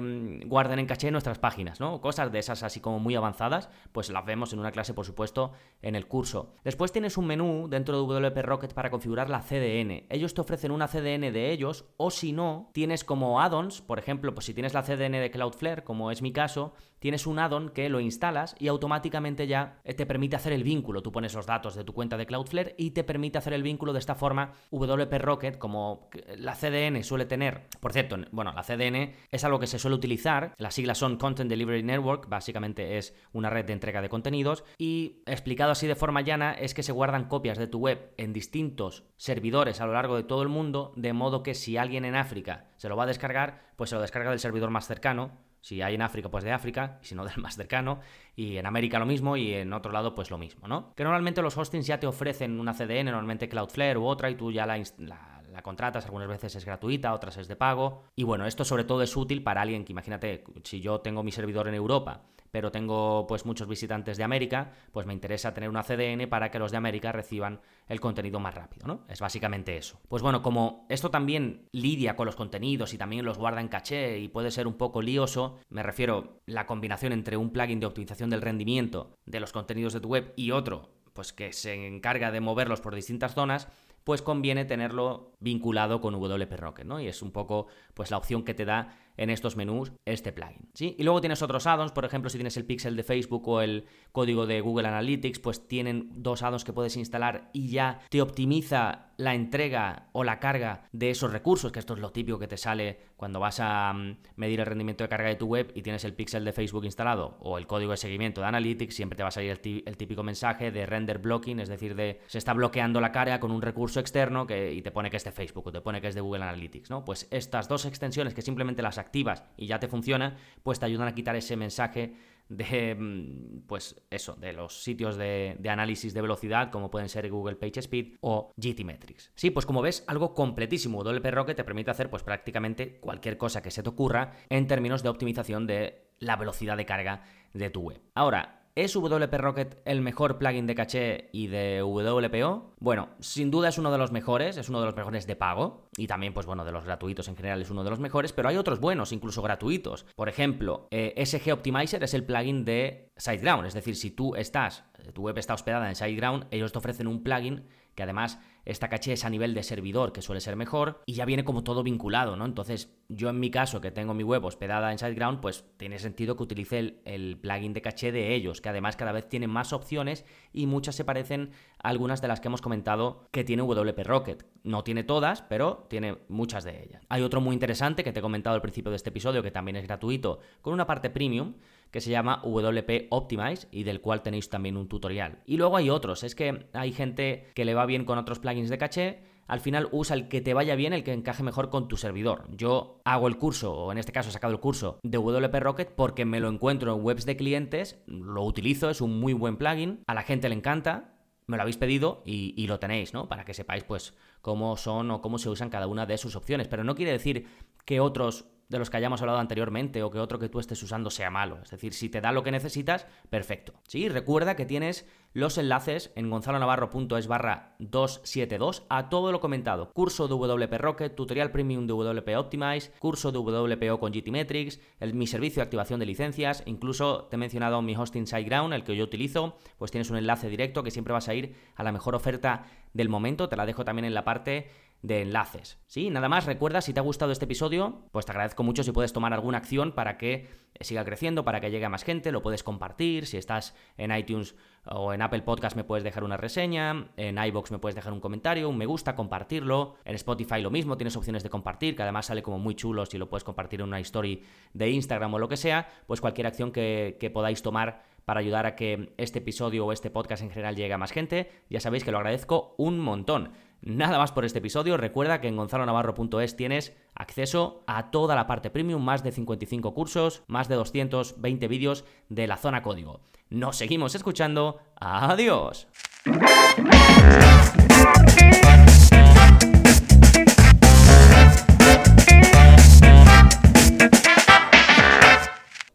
mm, 0.01 0.47
guarden 0.47 0.79
en 0.79 0.85
caché 0.85 1.07
en 1.07 1.11
nuestras 1.11 1.37
páginas, 1.37 1.79
¿no? 1.79 1.99
Cosas 2.01 2.31
de 2.31 2.39
esas 2.39 2.63
así 2.63 2.79
como 2.79 2.99
muy 2.99 3.15
avanzadas, 3.15 3.69
pues 3.91 4.09
las 4.09 4.25
vemos 4.25 4.53
en 4.53 4.59
una 4.59 4.71
clase, 4.71 4.93
por 4.93 5.05
supuesto, 5.05 5.51
en 5.81 5.95
el 5.95 6.07
curso. 6.07 6.53
Después 6.63 6.91
tienes 6.91 7.17
un 7.17 7.27
menú 7.27 7.67
dentro 7.69 7.95
de 7.95 8.01
WP 8.01 8.41
Rocket 8.43 8.73
para 8.73 8.89
configurar 8.89 9.29
la 9.29 9.41
CDN. 9.41 10.05
Ellos 10.09 10.33
te 10.33 10.41
ofrecen 10.41 10.71
una 10.71 10.87
CDN 10.87 11.33
de 11.33 11.51
ellos, 11.51 11.85
o 11.97 12.09
si 12.09 12.31
no, 12.31 12.71
tienes 12.73 13.03
como 13.03 13.41
add-ons, 13.41 13.81
por 13.81 13.99
ejemplo, 13.99 14.33
pues 14.33 14.45
si 14.45 14.53
tienes 14.53 14.73
la 14.73 14.83
CDN 14.83 15.19
de 15.19 15.31
Cloudflare, 15.31 15.83
como 15.83 16.09
es 16.09 16.21
mi 16.21 16.31
caso, 16.31 16.73
tienes 17.03 17.27
un 17.27 17.37
add-on 17.37 17.67
que 17.71 17.89
lo 17.89 17.99
instalas 17.99 18.55
y 18.59 18.69
automáticamente 18.69 19.45
ya 19.45 19.81
eh, 19.83 19.93
te 19.93 20.05
permite 20.05 20.37
hacer 20.37 20.53
el 20.53 20.63
vínculo. 20.63 21.01
Tú 21.01 21.11
pones 21.11 21.33
los 21.33 21.45
datos 21.45 21.75
de 21.75 21.83
tu 21.83 21.91
cuenta 21.91 22.15
de 22.15 22.25
Cloudflare 22.25 22.75
y 22.77 22.91
te 22.91 23.03
permite 23.03 23.37
hacer 23.37 23.51
el 23.51 23.61
vínculo 23.61 23.91
de 23.91 23.99
esta 23.99 24.15
forma. 24.15 24.53
WP 24.71 25.11
Rocket, 25.19 25.57
como 25.57 26.07
la 26.37 26.55
CDN 26.55 27.03
suele 27.03 27.25
tener, 27.25 27.67
por 27.81 27.91
cierto, 27.91 28.15
bueno, 28.31 28.53
la 28.53 28.63
CDN 28.63 29.15
es 29.29 29.43
algo 29.43 29.59
que 29.59 29.67
se 29.67 29.79
suele 29.79 29.97
utilizar, 29.97 30.53
las 30.57 30.75
siglas 30.75 30.97
son 30.97 31.17
Content 31.17 31.49
Delivery 31.49 31.83
Network, 31.83 32.29
básicamente 32.29 32.97
es 32.97 33.13
una 33.33 33.49
red 33.49 33.65
de 33.65 33.73
entrega 33.73 34.01
de 34.01 34.07
contenidos, 34.07 34.63
y 34.77 35.23
explicado 35.25 35.73
así 35.73 35.87
de 35.87 35.95
forma 35.95 36.21
llana 36.21 36.53
es 36.53 36.73
que 36.73 36.83
se 36.83 36.93
guardan 36.93 37.27
copias 37.27 37.57
de 37.57 37.67
tu 37.67 37.79
web 37.79 38.13
en 38.15 38.31
distintos 38.31 39.03
servidores 39.17 39.81
a 39.81 39.87
lo 39.87 39.91
largo 39.91 40.15
de 40.15 40.23
todo 40.23 40.41
el 40.41 40.47
mundo, 40.47 40.93
de 40.95 41.11
modo 41.11 41.43
que 41.43 41.53
si 41.53 41.75
alguien 41.75 42.05
en 42.05 42.15
África 42.15 42.69
se 42.77 42.87
lo 42.87 42.95
va 42.95 43.03
a 43.03 43.07
descargar, 43.07 43.73
pues 43.75 43.89
se 43.89 43.97
lo 43.97 44.01
descarga 44.01 44.29
del 44.29 44.39
servidor 44.39 44.69
más 44.69 44.87
cercano, 44.87 45.43
si 45.63 45.81
hay 45.81 45.95
en 45.95 46.01
África, 46.01 46.29
pues 46.29 46.43
de 46.43 46.51
África, 46.51 46.99
y 47.01 47.05
si 47.05 47.15
no, 47.15 47.23
del 47.25 47.37
más 47.37 47.55
cercano. 47.55 48.01
Y 48.35 48.57
en 48.57 48.65
América 48.65 48.99
lo 48.99 49.05
mismo, 49.05 49.37
y 49.37 49.53
en 49.53 49.71
otro 49.71 49.93
lado, 49.93 50.13
pues 50.13 50.29
lo 50.29 50.37
mismo, 50.37 50.67
¿no? 50.67 50.93
Que 50.93 51.05
normalmente 51.05 51.41
los 51.41 51.57
hostings 51.57 51.87
ya 51.87 51.99
te 51.99 52.05
ofrecen 52.05 52.59
una 52.59 52.73
CDN, 52.73 53.05
normalmente 53.05 53.47
Cloudflare 53.47 53.97
u 53.97 54.05
otra, 54.05 54.29
y 54.29 54.35
tú 54.35 54.51
ya 54.51 54.65
la, 54.65 54.77
la 54.97 55.33
la 55.53 55.61
contratas, 55.61 56.05
algunas 56.05 56.27
veces 56.27 56.55
es 56.55 56.65
gratuita, 56.65 57.13
otras 57.13 57.37
es 57.37 57.47
de 57.47 57.55
pago. 57.55 58.05
Y 58.15 58.23
bueno, 58.23 58.47
esto 58.47 58.65
sobre 58.65 58.83
todo 58.83 59.03
es 59.03 59.15
útil 59.15 59.43
para 59.43 59.61
alguien 59.61 59.85
que 59.85 59.91
imagínate, 59.91 60.43
si 60.63 60.81
yo 60.81 60.99
tengo 61.01 61.21
mi 61.21 61.31
servidor 61.31 61.67
en 61.67 61.75
Europa, 61.75 62.23
pero 62.53 62.71
tengo 62.71 63.25
pues 63.25 63.47
muchos 63.47 63.67
visitantes 63.67 64.15
de 64.15 64.23
América, 64.23 64.73
pues 64.91 65.07
me 65.07 65.13
interesa 65.13 65.55
tener 65.55 65.71
una 65.71 65.81
CDN 65.81 66.29
para 66.29 66.51
que 66.51 66.59
los 66.59 66.69
de 66.69 66.77
América 66.77 67.11
reciban 67.11 67.61
el 67.87 67.99
contenido 67.99 68.39
más 68.39 68.53
rápido, 68.53 68.85
¿no? 68.85 69.05
Es 69.09 69.21
básicamente 69.21 69.75
eso. 69.75 69.99
Pues 70.07 70.21
bueno, 70.21 70.43
como 70.43 70.85
esto 70.87 71.09
también 71.09 71.67
lidia 71.71 72.15
con 72.15 72.27
los 72.27 72.35
contenidos 72.35 72.93
y 72.93 72.99
también 72.99 73.25
los 73.25 73.39
guarda 73.39 73.59
en 73.59 73.69
caché 73.69 74.19
y 74.19 74.27
puede 74.27 74.51
ser 74.51 74.67
un 74.67 74.75
poco 74.75 75.01
lioso, 75.01 75.57
me 75.69 75.81
refiero 75.81 76.41
la 76.45 76.67
combinación 76.67 77.11
entre 77.11 77.37
un 77.37 77.49
plugin 77.49 77.79
de 77.79 77.87
optimización 77.87 78.29
del 78.29 78.43
rendimiento 78.43 79.17
de 79.25 79.39
los 79.39 79.51
contenidos 79.51 79.93
de 79.93 80.01
tu 80.01 80.09
web 80.09 80.31
y 80.35 80.51
otro 80.51 80.91
pues 81.13 81.33
que 81.33 81.53
se 81.53 81.87
encarga 81.87 82.31
de 82.31 82.39
moverlos 82.39 82.81
por 82.81 82.93
distintas 82.93 83.33
zonas, 83.33 83.67
pues 84.03 84.21
conviene 84.21 84.65
tenerlo 84.65 85.31
vinculado 85.39 86.01
con 86.01 86.13
WP 86.13 86.53
Rocket, 86.57 86.85
¿no? 86.85 86.99
Y 86.99 87.07
es 87.07 87.21
un 87.21 87.31
poco 87.31 87.67
pues 87.93 88.11
la 88.11 88.17
opción 88.17 88.43
que 88.43 88.53
te 88.53 88.65
da 88.65 88.97
en 89.17 89.29
estos 89.29 89.55
menús 89.55 89.91
este 90.05 90.31
plugin. 90.31 90.69
¿sí? 90.73 90.95
Y 90.97 91.03
luego 91.03 91.21
tienes 91.21 91.41
otros 91.41 91.67
addons, 91.67 91.91
por 91.91 92.05
ejemplo, 92.05 92.29
si 92.29 92.37
tienes 92.37 92.57
el 92.57 92.65
pixel 92.65 92.95
de 92.95 93.03
Facebook 93.03 93.47
o 93.47 93.61
el 93.61 93.85
código 94.11 94.45
de 94.45 94.61
Google 94.61 94.87
Analytics, 94.87 95.39
pues 95.39 95.67
tienen 95.67 96.09
dos 96.13 96.43
addons 96.43 96.63
que 96.63 96.73
puedes 96.73 96.97
instalar 96.97 97.49
y 97.53 97.69
ya 97.69 97.99
te 98.09 98.21
optimiza 98.21 99.13
la 99.17 99.35
entrega 99.35 100.09
o 100.11 100.23
la 100.23 100.39
carga 100.39 100.87
de 100.91 101.11
esos 101.11 101.31
recursos, 101.31 101.71
que 101.71 101.79
esto 101.79 101.93
es 101.93 101.99
lo 101.99 102.11
típico 102.11 102.39
que 102.39 102.47
te 102.47 102.57
sale 102.57 102.99
cuando 103.15 103.39
vas 103.39 103.59
a 103.59 103.93
mm, 103.93 104.17
medir 104.35 104.59
el 104.59 104.65
rendimiento 104.65 105.03
de 105.03 105.09
carga 105.09 105.29
de 105.29 105.35
tu 105.35 105.45
web 105.45 105.71
y 105.75 105.81
tienes 105.81 106.03
el 106.03 106.13
pixel 106.13 106.43
de 106.43 106.51
Facebook 106.51 106.85
instalado 106.85 107.37
o 107.39 107.57
el 107.57 107.67
código 107.67 107.91
de 107.91 107.97
seguimiento 107.97 108.41
de 108.41 108.47
Analytics, 108.47 108.95
siempre 108.95 109.15
te 109.15 109.23
va 109.23 109.29
a 109.29 109.31
salir 109.31 109.51
el, 109.51 109.97
típico 109.97 110.23
mensaje 110.23 110.71
de 110.71 110.85
render 110.85 111.19
blocking, 111.19 111.59
es 111.59 111.69
decir, 111.69 111.95
de 111.95 112.19
se 112.27 112.37
está 112.37 112.53
bloqueando 112.53 112.99
la 112.99 113.11
carga 113.11 113.39
con 113.39 113.51
un 113.51 113.61
recurso 113.61 113.99
externo 113.99 114.47
que, 114.47 114.73
y 114.73 114.81
te 114.81 114.91
pone 114.91 115.09
que 115.09 115.17
es 115.17 115.23
de 115.23 115.31
Facebook 115.31 115.67
o 115.67 115.71
te 115.71 115.81
pone 115.81 116.01
que 116.01 116.07
es 116.07 116.15
de 116.15 116.21
Google 116.21 116.43
Analytics, 116.43 116.89
¿no? 116.89 117.05
Pues 117.05 117.27
estas 117.31 117.67
dos 117.67 117.85
extensiones 117.85 118.33
que 118.33 118.41
simplemente 118.41 118.81
las 118.81 118.97
activas 119.03 119.43
y 119.57 119.67
ya 119.67 119.79
te 119.79 119.87
funciona, 119.87 120.37
pues 120.63 120.79
te 120.79 120.85
ayudan 120.85 121.07
a 121.07 121.15
quitar 121.15 121.35
ese 121.35 121.55
mensaje 121.55 122.15
de, 122.49 122.95
mm, 122.95 123.67
pues 123.67 123.95
eso, 124.09 124.35
de 124.35 124.53
los 124.53 124.83
sitios 124.83 125.17
de, 125.17 125.57
análisis 125.67 126.13
de 126.13 126.21
velocidad 126.21 126.71
como 126.71 126.91
pueden 126.91 127.09
ser 127.09 127.29
Google 127.29 127.55
PageSpeed 127.55 128.17
o 128.21 128.51
GTmetrix. 128.57 129.31
Sí, 129.35 129.49
pues 129.49 129.65
como 129.65 129.81
ves, 129.81 130.03
algo 130.07 130.33
completísimo. 130.33 131.03
WP 131.03 131.31
Rocket 131.31 131.57
te 131.57 131.63
permite 131.63 131.91
hacer 131.91 132.09
pues 132.09 132.23
prácticamente 132.23 132.99
cualquier 132.99 133.37
cosa 133.37 133.61
que 133.61 133.71
se 133.71 133.83
te 133.83 133.89
ocurra 133.89 134.33
en 134.49 134.67
términos 134.67 135.03
de 135.03 135.09
optimización 135.09 135.65
de 135.67 136.11
la 136.19 136.35
velocidad 136.35 136.77
de 136.77 136.85
carga 136.85 137.23
de 137.53 137.69
tu 137.69 137.81
web. 137.81 138.01
Ahora, 138.13 138.62
¿Es 138.75 138.95
WP 138.95 139.37
Rocket 139.37 139.77
el 139.85 140.01
mejor 140.01 140.39
plugin 140.39 140.65
de 140.65 140.73
caché 140.73 141.29
y 141.31 141.45
de 141.45 141.83
WPO? 141.83 142.73
Bueno, 142.79 143.09
sin 143.19 143.51
duda 143.51 143.69
es 143.69 143.77
uno 143.77 143.91
de 143.91 143.99
los 143.99 144.11
mejores, 144.11 144.57
es 144.57 144.67
uno 144.67 144.79
de 144.79 144.87
los 144.87 144.95
mejores 144.95 145.27
de 145.27 145.35
pago 145.35 145.89
y 145.95 146.07
también, 146.07 146.33
pues 146.33 146.47
bueno, 146.47 146.65
de 146.65 146.71
los 146.71 146.83
gratuitos 146.83 147.27
en 147.27 147.35
general 147.35 147.61
es 147.61 147.69
uno 147.69 147.83
de 147.83 147.91
los 147.91 147.99
mejores, 147.99 148.33
pero 148.33 148.49
hay 148.49 148.57
otros 148.57 148.79
buenos, 148.79 149.11
incluso 149.11 149.43
gratuitos. 149.43 150.07
Por 150.15 150.27
ejemplo, 150.27 150.87
eh, 150.89 151.23
SG 151.23 151.53
Optimizer 151.53 152.03
es 152.03 152.15
el 152.15 152.23
plugin 152.23 152.65
de 152.65 153.11
SiteGround, 153.15 153.67
es 153.67 153.75
decir, 153.75 153.95
si 153.95 154.09
tú 154.09 154.35
estás, 154.35 154.85
tu 155.13 155.21
web 155.21 155.37
está 155.37 155.53
hospedada 155.53 155.87
en 155.87 155.95
SiteGround, 155.95 156.47
ellos 156.49 156.71
te 156.71 156.79
ofrecen 156.79 157.05
un 157.05 157.21
plugin 157.21 157.67
que 157.93 158.01
además 158.01 158.39
esta 158.65 158.89
caché 158.89 159.13
es 159.13 159.25
a 159.25 159.29
nivel 159.29 159.53
de 159.53 159.63
servidor, 159.63 160.13
que 160.13 160.21
suele 160.21 160.41
ser 160.41 160.55
mejor, 160.55 161.01
y 161.05 161.13
ya 161.13 161.25
viene 161.25 161.43
como 161.43 161.63
todo 161.63 161.83
vinculado, 161.83 162.35
¿no? 162.35 162.45
Entonces, 162.45 162.95
yo 163.09 163.29
en 163.29 163.39
mi 163.39 163.51
caso, 163.51 163.81
que 163.81 163.91
tengo 163.91 164.13
mi 164.13 164.23
web 164.23 164.43
hospedada 164.45 164.91
en 164.91 164.97
SiteGround, 164.97 165.39
pues 165.39 165.65
tiene 165.77 165.99
sentido 165.99 166.35
que 166.35 166.43
utilice 166.43 167.01
el, 167.05 167.37
plugin 167.37 167.73
de 167.73 167.81
caché 167.81 168.11
de 168.11 168.33
ellos, 168.33 168.61
que 168.61 168.69
además 168.69 168.95
cada 168.95 169.11
vez 169.11 169.27
tienen 169.27 169.49
más 169.49 169.73
opciones 169.73 170.25
y 170.53 170.65
muchas 170.65 170.95
se 170.95 171.05
parecen 171.05 171.51
a 171.81 171.89
algunas 171.89 172.21
de 172.21 172.27
las 172.27 172.39
que 172.39 172.47
hemos 172.47 172.61
comentado 172.61 173.27
que 173.31 173.43
tiene 173.43 173.63
WP 173.63 173.99
Rocket. 174.05 174.45
No 174.63 174.83
tiene 174.83 175.03
todas, 175.03 175.41
pero 175.41 175.85
tiene 175.89 176.17
muchas 176.29 176.63
de 176.63 176.83
ellas. 176.83 177.03
Hay 177.09 177.21
otro 177.21 177.41
muy 177.41 177.53
interesante 177.53 178.03
que 178.03 178.13
te 178.13 178.19
he 178.19 178.23
comentado 178.23 178.55
al 178.55 178.61
principio 178.61 178.91
de 178.91 178.97
este 178.97 179.09
episodio, 179.09 179.43
que 179.43 179.51
también 179.51 179.75
es 179.75 179.83
gratuito, 179.83 180.39
con 180.61 180.73
una 180.73 180.87
parte 180.87 181.09
premium, 181.09 181.55
que 181.93 182.01
se 182.01 182.09
llama 182.09 182.41
WP 182.43 183.07
Optimize 183.11 183.67
y 183.69 183.83
del 183.83 184.01
cual 184.01 184.23
tenéis 184.23 184.49
también 184.49 184.77
un 184.77 184.89
tutorial. 184.89 185.43
Y 185.45 185.57
luego 185.57 185.77
hay 185.77 185.91
otros, 185.91 186.23
es 186.23 186.33
que 186.33 186.65
hay 186.73 186.91
gente 186.91 187.51
que 187.53 187.65
le 187.65 187.75
va 187.75 187.85
bien 187.85 188.03
con 188.03 188.17
otros 188.17 188.39
plugins 188.53 188.69
de 188.69 188.77
caché, 188.77 189.23
al 189.47 189.59
final 189.59 189.89
usa 189.91 190.15
el 190.15 190.27
que 190.27 190.41
te 190.41 190.53
vaya 190.53 190.75
bien, 190.75 190.93
el 190.93 191.03
que 191.03 191.13
encaje 191.13 191.43
mejor 191.43 191.69
con 191.69 191.87
tu 191.87 191.97
servidor. 191.97 192.47
Yo 192.55 193.01
hago 193.03 193.27
el 193.27 193.37
curso, 193.37 193.73
o 193.73 193.91
en 193.91 193.97
este 193.97 194.11
caso 194.11 194.29
he 194.29 194.31
sacado 194.31 194.53
el 194.53 194.59
curso 194.59 194.99
de 195.03 195.17
WP 195.17 195.55
Rocket 195.59 195.89
porque 195.95 196.25
me 196.25 196.39
lo 196.39 196.49
encuentro 196.49 196.95
en 196.95 197.03
webs 197.03 197.25
de 197.25 197.35
clientes, 197.35 198.01
lo 198.07 198.43
utilizo, 198.43 198.89
es 198.89 199.01
un 199.01 199.19
muy 199.19 199.33
buen 199.33 199.57
plugin, 199.57 200.03
a 200.07 200.13
la 200.13 200.23
gente 200.23 200.49
le 200.49 200.55
encanta, 200.55 201.15
me 201.45 201.57
lo 201.57 201.63
habéis 201.63 201.77
pedido 201.77 202.23
y, 202.25 202.53
y, 202.55 202.67
lo 202.67 202.79
tenéis, 202.79 203.13
¿no? 203.13 203.27
Para 203.27 203.43
que 203.43 203.53
sepáis, 203.53 203.83
pues, 203.83 204.13
cómo 204.41 204.77
son 204.77 205.11
o 205.11 205.21
cómo 205.21 205.37
se 205.37 205.49
usan 205.49 205.69
cada 205.69 205.87
una 205.87 206.05
de 206.05 206.17
sus 206.17 206.37
opciones. 206.37 206.69
Pero 206.69 206.85
no 206.85 206.95
quiere 206.95 207.11
decir 207.11 207.47
que 207.83 207.99
otros 207.99 208.45
de 208.69 208.79
los 208.79 208.89
que 208.89 208.97
hayamos 208.97 209.21
hablado 209.21 209.39
anteriormente 209.39 210.03
o 210.03 210.09
que 210.09 210.19
otro 210.19 210.39
que 210.39 210.49
tú 210.49 210.59
estés 210.59 210.81
usando 210.81 211.09
sea 211.09 211.29
malo. 211.29 211.59
Es 211.61 211.69
decir, 211.69 211.93
si 211.93 212.09
te 212.09 212.21
da 212.21 212.31
lo 212.31 212.43
que 212.43 212.51
necesitas, 212.51 213.07
perfecto. 213.29 213.73
Sí, 213.87 214.09
recuerda 214.09 214.55
que 214.55 214.65
tienes 214.65 215.05
los 215.33 215.57
enlaces 215.57 216.11
en 216.15 216.29
gonzalonavarro.es 216.29 217.27
barra 217.27 217.75
272 217.79 218.83
a 218.89 219.09
todo 219.09 219.31
lo 219.31 219.39
comentado. 219.39 219.91
Curso 219.93 220.27
de 220.27 220.35
WP 220.35 220.77
Rocket, 220.77 221.15
tutorial 221.15 221.51
premium 221.51 221.87
de 221.87 221.93
WP 221.93 222.37
Optimize, 222.37 222.91
curso 222.99 223.31
de 223.31 223.39
WPO 223.39 223.99
con 223.99 224.11
GTmetrix, 224.11 224.79
el, 224.99 225.15
mi 225.15 225.25
servicio 225.25 225.61
de 225.61 225.63
activación 225.63 225.99
de 225.99 226.05
licencias, 226.05 226.63
incluso 226.67 227.25
te 227.25 227.35
he 227.35 227.39
mencionado 227.39 227.81
mi 227.81 227.95
hosting 227.95 228.27
SiteGround, 228.27 228.73
el 228.73 228.83
que 228.83 228.95
yo 228.95 229.03
utilizo, 229.03 229.57
pues 229.77 229.91
tienes 229.91 230.09
un 230.11 230.17
enlace 230.17 230.49
directo 230.49 230.83
que 230.83 230.91
siempre 230.91 231.13
vas 231.13 231.27
a 231.27 231.33
ir 231.33 231.55
a 231.75 231.83
la 231.83 231.91
mejor 231.91 232.15
oferta 232.15 232.65
del 232.93 233.09
momento, 233.09 233.49
te 233.49 233.55
la 233.55 233.65
dejo 233.65 233.83
también 233.83 234.05
en 234.05 234.13
la 234.13 234.23
parte 234.23 234.69
de 235.03 235.21
enlaces. 235.21 235.77
¿Sí? 235.85 236.09
Nada 236.09 236.29
más, 236.29 236.45
recuerda, 236.45 236.81
si 236.81 236.93
te 236.93 236.99
ha 236.99 237.03
gustado 237.03 237.31
este 237.31 237.45
episodio, 237.45 238.07
pues 238.11 238.25
te 238.25 238.31
agradezco 238.31 238.63
mucho 238.63 238.83
si 238.83 238.91
puedes 238.91 239.13
tomar 239.13 239.33
alguna 239.33 239.59
acción 239.59 239.91
para 239.91 240.17
que 240.17 240.47
siga 240.79 241.05
creciendo, 241.05 241.43
para 241.43 241.61
que 241.61 241.69
llegue 241.69 241.85
a 241.85 241.89
más 241.89 242.03
gente, 242.03 242.31
lo 242.31 242.41
puedes 242.41 242.63
compartir, 242.63 243.27
si 243.27 243.37
estás 243.37 243.75
en 243.97 244.15
iTunes 244.15 244.55
o 244.85 245.13
en 245.13 245.21
Apple 245.21 245.43
Podcast 245.43 245.75
me 245.75 245.83
puedes 245.83 246.03
dejar 246.03 246.23
una 246.23 246.37
reseña, 246.37 247.11
en 247.17 247.37
iBox 247.37 247.71
me 247.71 247.79
puedes 247.79 247.95
dejar 247.95 248.13
un 248.13 248.21
comentario, 248.21 248.69
un 248.69 248.77
me 248.77 248.85
gusta, 248.85 249.15
compartirlo, 249.15 249.95
en 250.05 250.15
Spotify 250.15 250.61
lo 250.61 250.71
mismo, 250.71 250.97
tienes 250.97 251.15
opciones 251.15 251.43
de 251.43 251.49
compartir, 251.49 251.95
que 251.95 252.03
además 252.03 252.27
sale 252.27 252.41
como 252.41 252.57
muy 252.57 252.73
chulo 252.73 253.05
si 253.05 253.17
lo 253.17 253.29
puedes 253.29 253.43
compartir 253.43 253.81
en 253.81 253.87
una 253.87 253.99
story 253.99 254.41
de 254.73 254.89
Instagram 254.89 255.33
o 255.33 255.39
lo 255.39 255.49
que 255.49 255.57
sea, 255.57 255.87
pues 256.07 256.21
cualquier 256.21 256.47
acción 256.47 256.71
que, 256.71 257.17
que 257.19 257.29
podáis 257.29 257.61
tomar 257.61 258.03
para 258.25 258.39
ayudar 258.39 258.65
a 258.65 258.75
que 258.75 259.13
este 259.17 259.39
episodio 259.39 259.85
o 259.85 259.91
este 259.91 260.09
podcast 260.09 260.43
en 260.43 260.49
general 260.49 260.75
llegue 260.75 260.93
a 260.93 260.97
más 260.97 261.11
gente, 261.11 261.51
ya 261.69 261.81
sabéis 261.81 262.05
que 262.05 262.11
lo 262.11 262.17
agradezco 262.17 262.73
un 262.77 262.99
montón. 262.99 263.51
Nada 263.85 264.17
más 264.17 264.31
por 264.31 264.45
este 264.45 264.59
episodio. 264.59 264.95
Recuerda 264.95 265.41
que 265.41 265.49
en 265.49 265.57
gonzalonavarro.es 265.57 266.55
tienes 266.55 266.95
acceso 267.15 267.83
a 267.85 268.11
toda 268.11 268.33
la 268.33 268.47
parte 268.47 268.69
premium, 268.69 269.03
más 269.03 269.23
de 269.23 269.33
55 269.33 269.93
cursos, 269.93 270.43
más 270.47 270.69
de 270.69 270.75
220 270.75 271.67
vídeos 271.67 272.05
de 272.29 272.47
la 272.47 272.55
zona 272.55 272.81
código. 272.81 273.19
Nos 273.49 273.75
seguimos 273.75 274.15
escuchando. 274.15 274.79
Adiós. 274.95 275.87